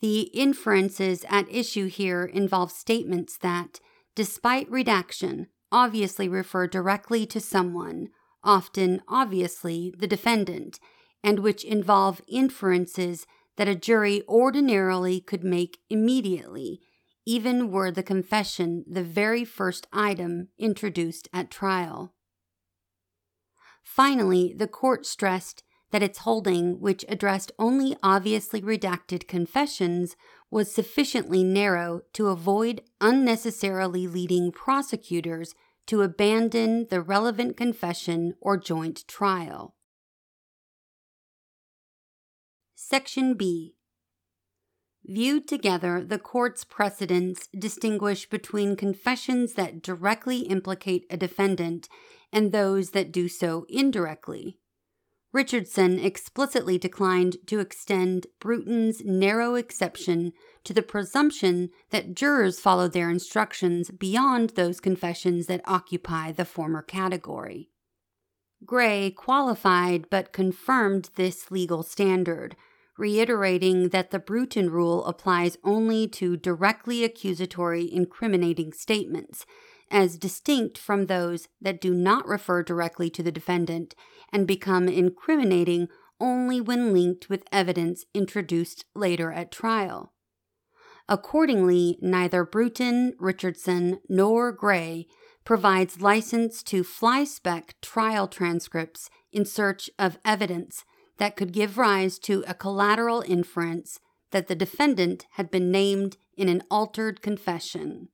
The 0.00 0.22
inferences 0.34 1.24
at 1.28 1.52
issue 1.52 1.86
here 1.86 2.24
involve 2.24 2.70
statements 2.70 3.36
that, 3.38 3.80
despite 4.14 4.70
redaction, 4.70 5.48
obviously 5.72 6.28
refer 6.28 6.66
directly 6.66 7.26
to 7.26 7.40
someone, 7.40 8.08
often 8.42 9.02
obviously 9.08 9.92
the 9.96 10.06
defendant, 10.06 10.78
and 11.22 11.40
which 11.40 11.64
involve 11.64 12.20
inferences 12.28 13.26
that 13.56 13.68
a 13.68 13.74
jury 13.74 14.22
ordinarily 14.28 15.20
could 15.20 15.42
make 15.42 15.78
immediately, 15.90 16.80
even 17.24 17.70
were 17.70 17.90
the 17.90 18.02
confession 18.02 18.84
the 18.88 19.02
very 19.02 19.44
first 19.44 19.86
item 19.92 20.48
introduced 20.58 21.28
at 21.32 21.50
trial. 21.50 22.14
Finally, 23.82 24.54
the 24.56 24.68
court 24.68 25.06
stressed 25.06 25.62
that 25.90 26.02
its 26.02 26.18
holding, 26.18 26.80
which 26.80 27.04
addressed 27.08 27.52
only 27.58 27.96
obviously 28.02 28.60
redacted 28.60 29.28
confessions, 29.28 30.16
was 30.50 30.72
sufficiently 30.72 31.42
narrow 31.42 32.02
to 32.12 32.28
avoid 32.28 32.82
unnecessarily 33.00 34.06
leading 34.06 34.52
prosecutors 34.52 35.54
to 35.86 36.02
abandon 36.02 36.86
the 36.90 37.00
relevant 37.00 37.56
confession 37.56 38.34
or 38.40 38.56
joint 38.56 39.06
trial. 39.06 39.74
Section 42.74 43.34
B. 43.34 43.74
Viewed 45.04 45.46
together, 45.46 46.04
the 46.04 46.18
court's 46.18 46.64
precedents 46.64 47.48
distinguish 47.56 48.28
between 48.28 48.74
confessions 48.74 49.54
that 49.54 49.80
directly 49.80 50.40
implicate 50.40 51.06
a 51.08 51.16
defendant 51.16 51.88
and 52.32 52.50
those 52.50 52.90
that 52.90 53.12
do 53.12 53.28
so 53.28 53.66
indirectly. 53.68 54.58
Richardson 55.36 55.98
explicitly 55.98 56.78
declined 56.78 57.36
to 57.46 57.60
extend 57.60 58.26
Bruton's 58.40 59.04
narrow 59.04 59.54
exception 59.54 60.32
to 60.64 60.72
the 60.72 60.80
presumption 60.80 61.68
that 61.90 62.14
jurors 62.14 62.58
follow 62.58 62.88
their 62.88 63.10
instructions 63.10 63.90
beyond 63.90 64.50
those 64.56 64.80
confessions 64.80 65.46
that 65.48 65.60
occupy 65.66 66.32
the 66.32 66.46
former 66.46 66.80
category. 66.80 67.68
Gray 68.64 69.10
qualified 69.10 70.08
but 70.08 70.32
confirmed 70.32 71.10
this 71.16 71.50
legal 71.50 71.82
standard, 71.82 72.56
reiterating 72.96 73.90
that 73.90 74.12
the 74.12 74.18
Bruton 74.18 74.70
rule 74.70 75.04
applies 75.04 75.58
only 75.62 76.08
to 76.08 76.38
directly 76.38 77.04
accusatory 77.04 77.92
incriminating 77.92 78.72
statements, 78.72 79.44
as 79.90 80.18
distinct 80.18 80.78
from 80.78 81.06
those 81.06 81.48
that 81.60 81.80
do 81.80 81.94
not 81.94 82.26
refer 82.26 82.62
directly 82.62 83.08
to 83.10 83.22
the 83.22 83.32
defendant 83.32 83.94
and 84.32 84.46
become 84.46 84.88
incriminating 84.88 85.88
only 86.20 86.60
when 86.60 86.92
linked 86.92 87.28
with 87.28 87.44
evidence 87.52 88.04
introduced 88.14 88.84
later 88.94 89.32
at 89.32 89.52
trial. 89.52 90.12
Accordingly, 91.08 91.98
neither 92.00 92.44
Bruton, 92.44 93.14
Richardson, 93.18 94.00
nor 94.08 94.50
Gray 94.50 95.06
provides 95.44 96.00
license 96.00 96.62
to 96.64 96.82
flyspeck 96.82 97.74
trial 97.80 98.26
transcripts 98.26 99.08
in 99.32 99.44
search 99.44 99.88
of 99.98 100.18
evidence 100.24 100.84
that 101.18 101.36
could 101.36 101.52
give 101.52 101.78
rise 101.78 102.18
to 102.18 102.44
a 102.48 102.54
collateral 102.54 103.22
inference 103.26 104.00
that 104.32 104.48
the 104.48 104.56
defendant 104.56 105.26
had 105.32 105.50
been 105.50 105.70
named 105.70 106.16
in 106.36 106.48
an 106.48 106.62
altered 106.70 107.22
confession. 107.22 108.08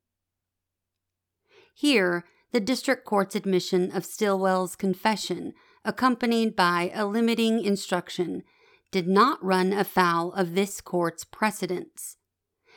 Here, 1.73 2.25
the 2.53 2.61
district 2.61 3.05
court's 3.05 3.35
admission 3.35 3.91
of 3.93 4.05
Stillwell's 4.05 4.77
confession, 4.77 5.55
accompanied 5.85 6.55
by 6.55 6.91
a 6.95 7.07
limiting 7.07 7.65
instruction, 7.65 8.43
did 8.91 9.09
not 9.09 9.43
run 9.43 9.73
afoul 9.73 10.33
of 10.33 10.55
this 10.55 10.81
court's 10.81 11.25
precedents. 11.25 12.19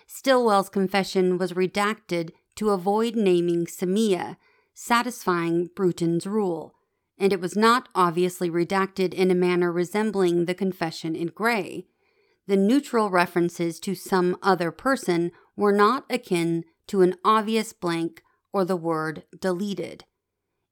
Stillwell's 0.07 0.69
confession 0.69 1.37
was 1.37 1.53
redacted 1.53 2.31
to 2.55 2.69
avoid 2.69 3.15
naming 3.15 3.65
Samia, 3.65 4.37
satisfying 4.73 5.69
Bruton's 5.75 6.25
rule, 6.25 6.75
and 7.17 7.33
it 7.33 7.41
was 7.41 7.57
not 7.57 7.89
obviously 7.93 8.49
redacted 8.49 9.13
in 9.13 9.29
a 9.29 9.35
manner 9.35 9.71
resembling 9.71 10.45
the 10.45 10.53
confession 10.53 11.15
in 11.15 11.27
Gray. 11.27 11.87
The 12.47 12.57
neutral 12.57 13.09
references 13.09 13.79
to 13.81 13.95
some 13.95 14.37
other 14.41 14.71
person 14.71 15.31
were 15.55 15.71
not 15.71 16.05
akin 16.09 16.63
to 16.87 17.01
an 17.01 17.15
obvious 17.25 17.73
blank 17.73 18.21
or 18.55 18.63
the 18.63 18.77
word 18.77 19.23
deleted. 19.37 20.05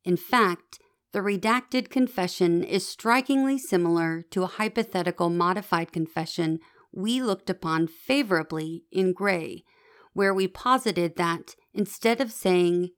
In 0.05 0.15
fact, 0.15 0.79
the 1.11 1.19
redacted 1.19 1.89
confession 1.89 2.63
is 2.63 2.87
strikingly 2.87 3.57
similar 3.57 4.21
to 4.31 4.43
a 4.43 4.47
hypothetical 4.47 5.29
modified 5.29 5.91
confession 5.91 6.59
we 6.93 7.21
looked 7.21 7.49
upon 7.49 7.87
favorably 7.87 8.85
in 8.89 9.11
Gray, 9.11 9.65
where 10.13 10.33
we 10.33 10.47
posited 10.47 11.17
that 11.17 11.55
instead 11.73 12.21
of 12.21 12.31
saying 12.31 12.91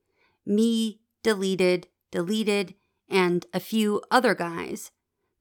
me, 0.45 0.99
deleted, 1.23 1.87
deleted, 2.11 2.75
and 3.09 3.47
a 3.55 3.59
few 3.59 4.03
other 4.11 4.35
guys, 4.35 4.91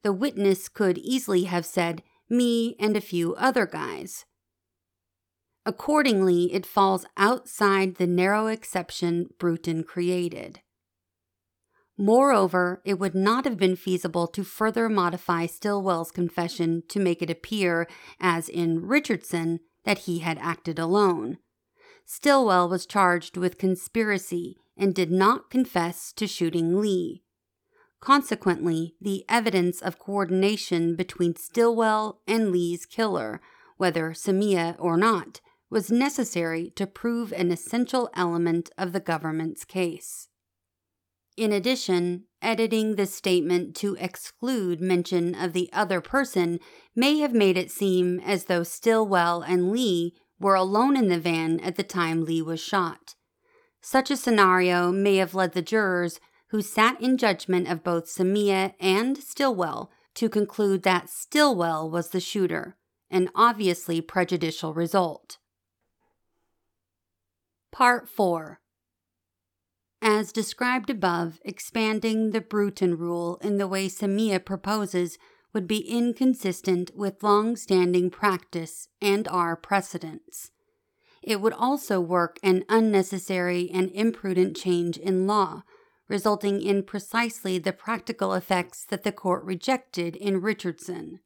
the 0.01 0.11
witness 0.11 0.67
could 0.67 0.97
easily 0.97 1.43
have 1.43 1.67
said 1.67 2.01
me 2.27 2.75
and 2.79 2.97
a 2.97 3.01
few 3.01 3.35
other 3.35 3.67
guys. 3.67 4.25
Accordingly, 5.65 6.53
it 6.53 6.65
falls 6.65 7.05
outside 7.17 7.95
the 7.95 8.05
narrow 8.05 8.47
exception 8.47 9.29
Bruton 9.39 9.83
created. 9.83 10.61
Moreover, 11.97 12.81
it 12.85 12.99
would 12.99 13.15
not 13.15 13.45
have 13.45 13.57
been 13.57 13.75
feasible 13.75 14.27
to 14.27 14.43
further 14.43 14.89
modify 14.89 15.45
Stillwell's 15.45 16.11
confession 16.11 16.83
to 16.89 16.99
make 16.99 17.21
it 17.21 17.29
appear, 17.29 17.87
as 18.19 18.49
in 18.49 18.85
Richardson, 18.85 19.61
that 19.85 19.99
he 19.99 20.19
had 20.19 20.37
acted 20.39 20.77
alone. 20.77 21.37
Stillwell 22.05 22.69
was 22.69 22.85
charged 22.85 23.37
with 23.37 23.57
conspiracy 23.57 24.57
and 24.77 24.93
did 24.93 25.09
not 25.09 25.49
confess 25.49 26.11
to 26.13 26.27
shooting 26.27 26.79
Lee. 26.79 27.23
Consequently, 28.01 28.95
the 29.01 29.23
evidence 29.29 29.81
of 29.81 29.97
coordination 29.97 30.95
between 30.95 31.35
Stillwell 31.35 32.21
and 32.27 32.51
Lee's 32.51 32.85
killer, 32.85 33.41
whether 33.77 34.11
Samia 34.11 34.75
or 34.77 34.97
not, 34.97 35.39
was 35.69 35.91
necessary 35.91 36.71
to 36.75 36.87
prove 36.87 37.31
an 37.33 37.51
essential 37.51 38.09
element 38.15 38.69
of 38.77 38.93
the 38.93 38.99
government's 38.99 39.65
case. 39.65 40.29
In 41.37 41.51
addition, 41.51 42.25
editing 42.41 42.95
the 42.95 43.05
statement 43.05 43.75
to 43.77 43.97
exclude 43.99 44.79
mention 44.79 45.35
of 45.35 45.51
the 45.51 45.69
other 45.73 45.99
person 45.99 46.59
may 46.95 47.17
have 47.19 47.33
made 47.33 47.57
it 47.57 47.71
seem 47.71 48.19
as 48.21 48.45
though 48.45 48.63
Stillwell 48.63 49.41
and 49.41 49.71
Lee 49.71 50.13
were 50.39 50.55
alone 50.55 50.95
in 50.95 51.09
the 51.09 51.19
van 51.19 51.59
at 51.59 51.75
the 51.75 51.83
time 51.83 52.23
Lee 52.23 52.41
was 52.41 52.61
shot. 52.61 53.15
Such 53.81 54.09
a 54.09 54.17
scenario 54.17 54.91
may 54.91 55.17
have 55.17 55.35
led 55.35 55.53
the 55.53 55.61
jurors 55.61 56.19
who 56.49 56.61
sat 56.61 57.01
in 57.01 57.17
judgment 57.17 57.67
of 57.67 57.83
both 57.83 58.05
Samia 58.05 58.73
and 58.79 59.17
Stillwell 59.17 59.91
to 60.15 60.29
conclude 60.29 60.83
that 60.83 61.09
Stillwell 61.09 61.89
was 61.89 62.09
the 62.09 62.21
shooter, 62.21 62.77
an 63.09 63.29
obviously 63.35 63.99
prejudicial 63.99 64.73
result. 64.73 65.37
Part 67.75 68.07
4 68.07 68.61
As 70.01 70.31
described 70.31 70.89
above, 70.89 71.41
expanding 71.43 72.31
the 72.31 72.39
Bruton 72.39 72.97
rule 72.97 73.37
in 73.41 73.57
the 73.57 73.67
way 73.67 73.89
Samia 73.89 74.39
proposes 74.39 75.17
would 75.53 75.67
be 75.67 75.79
inconsistent 75.79 76.95
with 76.95 77.21
long 77.21 77.57
standing 77.57 78.09
practice 78.09 78.87
and 79.01 79.27
our 79.27 79.57
precedents. 79.57 80.51
It 81.21 81.41
would 81.41 81.51
also 81.51 81.99
work 81.99 82.39
an 82.41 82.63
unnecessary 82.69 83.69
and 83.69 83.91
imprudent 83.91 84.55
change 84.55 84.97
in 84.97 85.27
law, 85.27 85.63
resulting 86.07 86.61
in 86.61 86.81
precisely 86.81 87.57
the 87.57 87.73
practical 87.73 88.35
effects 88.35 88.85
that 88.85 89.03
the 89.03 89.11
court 89.11 89.43
rejected 89.43 90.15
in 90.15 90.39
Richardson. 90.39 91.19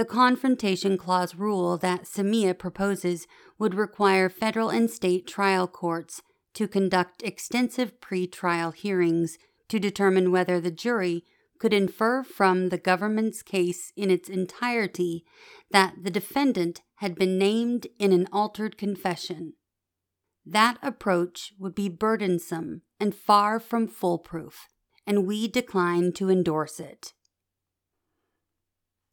The 0.00 0.06
Confrontation 0.06 0.96
Clause 0.96 1.34
rule 1.34 1.76
that 1.76 2.04
Samia 2.04 2.58
proposes 2.58 3.26
would 3.58 3.74
require 3.74 4.30
federal 4.30 4.70
and 4.70 4.90
state 4.90 5.26
trial 5.26 5.68
courts 5.68 6.22
to 6.54 6.66
conduct 6.66 7.22
extensive 7.22 8.00
pre-trial 8.00 8.70
hearings 8.70 9.36
to 9.68 9.78
determine 9.78 10.32
whether 10.32 10.58
the 10.58 10.70
jury 10.70 11.26
could 11.58 11.74
infer 11.74 12.22
from 12.22 12.70
the 12.70 12.78
government's 12.78 13.42
case 13.42 13.92
in 13.94 14.10
its 14.10 14.30
entirety 14.30 15.26
that 15.70 15.96
the 16.02 16.10
defendant 16.10 16.80
had 16.94 17.14
been 17.14 17.36
named 17.36 17.86
in 17.98 18.10
an 18.10 18.26
altered 18.32 18.78
confession. 18.78 19.52
That 20.46 20.78
approach 20.82 21.52
would 21.58 21.74
be 21.74 21.90
burdensome 21.90 22.80
and 22.98 23.14
far 23.14 23.60
from 23.60 23.86
foolproof, 23.86 24.66
and 25.06 25.26
we 25.26 25.46
decline 25.46 26.12
to 26.12 26.30
endorse 26.30 26.80
it. 26.80 27.12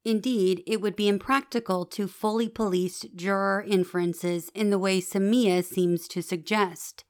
Indeed, 0.08 0.64
it 0.66 0.80
would 0.80 0.96
be 0.96 1.10
impractical 1.10 1.86
to 1.88 2.08
fully 2.08 2.48
police 2.48 3.06
juror 3.14 3.66
inferences 3.68 4.50
in 4.56 4.70
the 4.70 4.80
way 4.80 5.02
Samia 5.02 5.62
seems 5.62 6.08
to 6.08 6.22
suggest. 6.22 7.04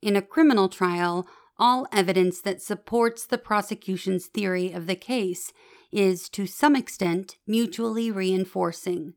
In 0.00 0.16
a 0.16 0.22
criminal 0.22 0.70
trial, 0.70 1.26
all 1.58 1.86
evidence 1.92 2.40
that 2.40 2.62
supports 2.62 3.26
the 3.26 3.36
prosecution's 3.36 4.24
theory 4.24 4.72
of 4.72 4.86
the 4.86 4.96
case 4.96 5.52
is, 5.92 6.30
to 6.30 6.46
some 6.46 6.74
extent, 6.74 7.36
mutually 7.46 8.10
reinforcing. 8.10 9.12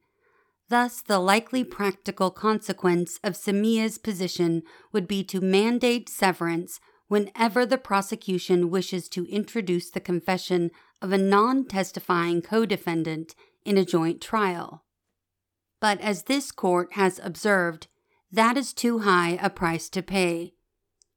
Thus, 0.67 1.01
the 1.01 1.19
likely 1.19 1.63
practical 1.63 2.29
consequence 2.29 3.21
of 3.23 3.37
Samia's 3.37 3.97
position 3.97 4.63
would 4.91 5.07
be 5.07 5.23
to 5.23 5.39
mandate 5.39 6.09
severance 6.09 6.81
whenever 7.07 7.65
the 7.65 7.77
prosecution 7.77 8.69
wishes 8.69 9.07
to 9.09 9.25
introduce 9.25 9.89
the 9.89 9.99
confession 9.99 10.71
of 11.01 11.11
a 11.11 11.17
non 11.17 11.65
testifying 11.65 12.41
co 12.41 12.65
defendant 12.65 13.35
in 13.65 13.77
a 13.77 13.85
joint 13.85 14.21
trial. 14.21 14.83
But 15.79 16.01
as 16.01 16.23
this 16.23 16.51
court 16.51 16.93
has 16.93 17.19
observed, 17.23 17.87
that 18.31 18.57
is 18.57 18.73
too 18.73 18.99
high 18.99 19.39
a 19.41 19.49
price 19.49 19.89
to 19.89 20.01
pay. 20.01 20.53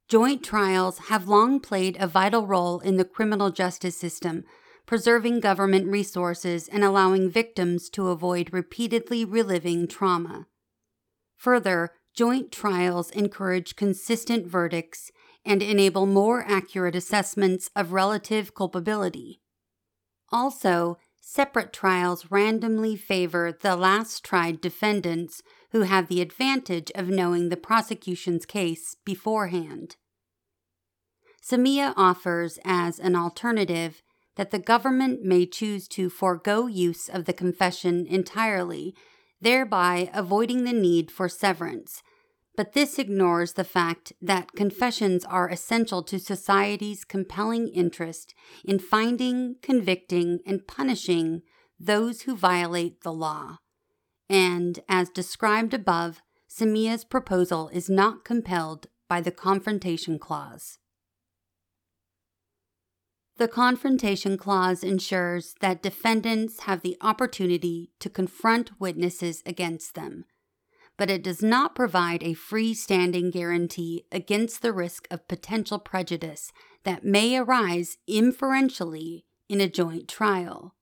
Joint 0.08 0.42
trials 0.42 0.98
have 1.08 1.28
long 1.28 1.60
played 1.60 1.96
a 1.98 2.06
vital 2.06 2.46
role 2.46 2.80
in 2.80 2.96
the 2.96 3.04
criminal 3.04 3.50
justice 3.50 3.96
system, 3.96 4.44
preserving 4.84 5.40
government 5.40 5.86
resources 5.86 6.66
and 6.66 6.82
allowing 6.82 7.30
victims 7.30 7.88
to 7.90 8.08
avoid 8.08 8.52
repeatedly 8.52 9.24
reliving 9.24 9.86
trauma. 9.86 10.46
Further, 11.36 11.92
joint 12.12 12.50
trials 12.50 13.10
encourage 13.12 13.76
consistent 13.76 14.46
verdicts 14.46 15.12
and 15.44 15.62
enable 15.62 16.06
more 16.06 16.44
accurate 16.46 16.94
assessments 16.94 17.70
of 17.74 17.92
relative 17.92 18.54
culpability. 18.54 19.40
Also, 20.30 20.98
separate 21.20 21.72
trials 21.72 22.30
randomly 22.30 22.96
favor 22.96 23.52
the 23.52 23.76
last 23.76 24.24
tried 24.24 24.60
defendants 24.60 25.42
who 25.72 25.82
have 25.82 26.08
the 26.08 26.20
advantage 26.20 26.90
of 26.94 27.08
knowing 27.08 27.48
the 27.48 27.56
prosecution's 27.56 28.46
case 28.46 28.96
beforehand. 29.04 29.96
Samia 31.42 31.94
offers 31.96 32.58
as 32.64 32.98
an 32.98 33.16
alternative 33.16 34.02
that 34.36 34.50
the 34.50 34.58
government 34.58 35.22
may 35.22 35.46
choose 35.46 35.88
to 35.88 36.10
forego 36.10 36.66
use 36.66 37.08
of 37.08 37.24
the 37.24 37.32
confession 37.32 38.06
entirely, 38.06 38.94
thereby 39.40 40.10
avoiding 40.14 40.64
the 40.64 40.72
need 40.72 41.10
for 41.10 41.28
severance. 41.28 42.02
But 42.56 42.72
this 42.72 42.98
ignores 42.98 43.54
the 43.54 43.64
fact 43.64 44.12
that 44.20 44.52
confessions 44.52 45.24
are 45.24 45.48
essential 45.48 46.02
to 46.02 46.18
society's 46.18 47.04
compelling 47.04 47.68
interest 47.68 48.34
in 48.64 48.78
finding, 48.78 49.56
convicting, 49.62 50.40
and 50.44 50.66
punishing 50.66 51.42
those 51.78 52.22
who 52.22 52.36
violate 52.36 53.02
the 53.02 53.12
law. 53.12 53.58
And, 54.28 54.80
as 54.88 55.08
described 55.08 55.72
above, 55.72 56.20
Samia's 56.46 57.04
proposal 57.04 57.68
is 57.72 57.88
not 57.88 58.24
compelled 58.24 58.88
by 59.08 59.20
the 59.20 59.30
Confrontation 59.30 60.18
Clause. 60.18 60.78
The 63.38 63.48
Confrontation 63.48 64.36
Clause 64.36 64.84
ensures 64.84 65.54
that 65.60 65.82
defendants 65.82 66.60
have 66.64 66.82
the 66.82 66.98
opportunity 67.00 67.90
to 67.98 68.10
confront 68.10 68.78
witnesses 68.78 69.42
against 69.46 69.94
them, 69.94 70.26
but 71.00 71.08
it 71.08 71.22
does 71.22 71.42
not 71.42 71.74
provide 71.74 72.22
a 72.22 72.34
free-standing 72.34 73.30
guarantee 73.30 74.04
against 74.12 74.60
the 74.60 74.70
risk 74.70 75.08
of 75.10 75.26
potential 75.26 75.78
prejudice 75.78 76.52
that 76.84 77.02
may 77.02 77.38
arise 77.38 77.96
inferentially 78.06 79.24
in 79.48 79.62
a 79.62 79.66
joint 79.66 80.08
trial. 80.08 80.74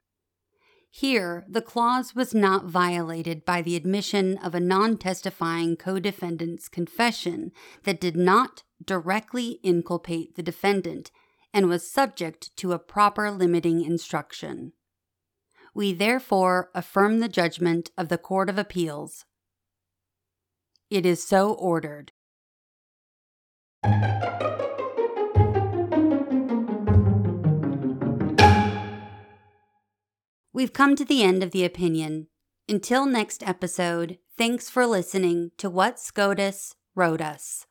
Here, 0.91 1.45
the 1.49 1.63
clause 1.63 2.17
was 2.17 2.35
not 2.35 2.65
violated 2.65 3.45
by 3.45 3.63
the 3.63 3.77
admission 3.77 4.37
of 4.39 4.57
a 4.57 4.61
non 4.61 4.97
testifying 4.97 5.77
co 5.77 6.01
defendant's 6.01 6.69
confession 6.69 7.53
that 7.85 8.01
did 8.01 8.17
not 8.17 8.65
directly 8.85 9.61
inculpate 9.63 10.35
the 10.35 10.43
defendant 10.43 11.13
and 11.55 11.69
was 11.69 11.89
subject 11.89 12.57
to 12.57 12.73
a 12.73 12.81
proper 12.81 13.31
limiting 13.31 13.85
instruction. 13.85 14.73
We 15.75 15.93
therefore 15.93 16.71
affirm 16.75 17.21
the 17.21 17.29
judgment 17.29 17.93
of 17.97 18.09
the 18.09 18.19
Court 18.19 18.51
of 18.51 18.59
Appeals. 18.59 19.25
It 20.91 21.05
is 21.05 21.23
so 21.23 21.53
ordered. 21.53 22.13
We've 30.53 30.73
come 30.73 30.97
to 30.97 31.05
the 31.05 31.23
end 31.23 31.45
of 31.45 31.53
the 31.53 31.65
opinion. 31.65 32.29
Until 32.69 33.07
next 33.07 33.47
episode, 33.47 34.19
thanks 34.37 34.69
for 34.69 34.87
listening 34.87 35.53
to 35.59 35.71
What 35.71 36.01
SCOTUS 36.01 36.75
wrote 36.97 37.21
us. 37.21 37.68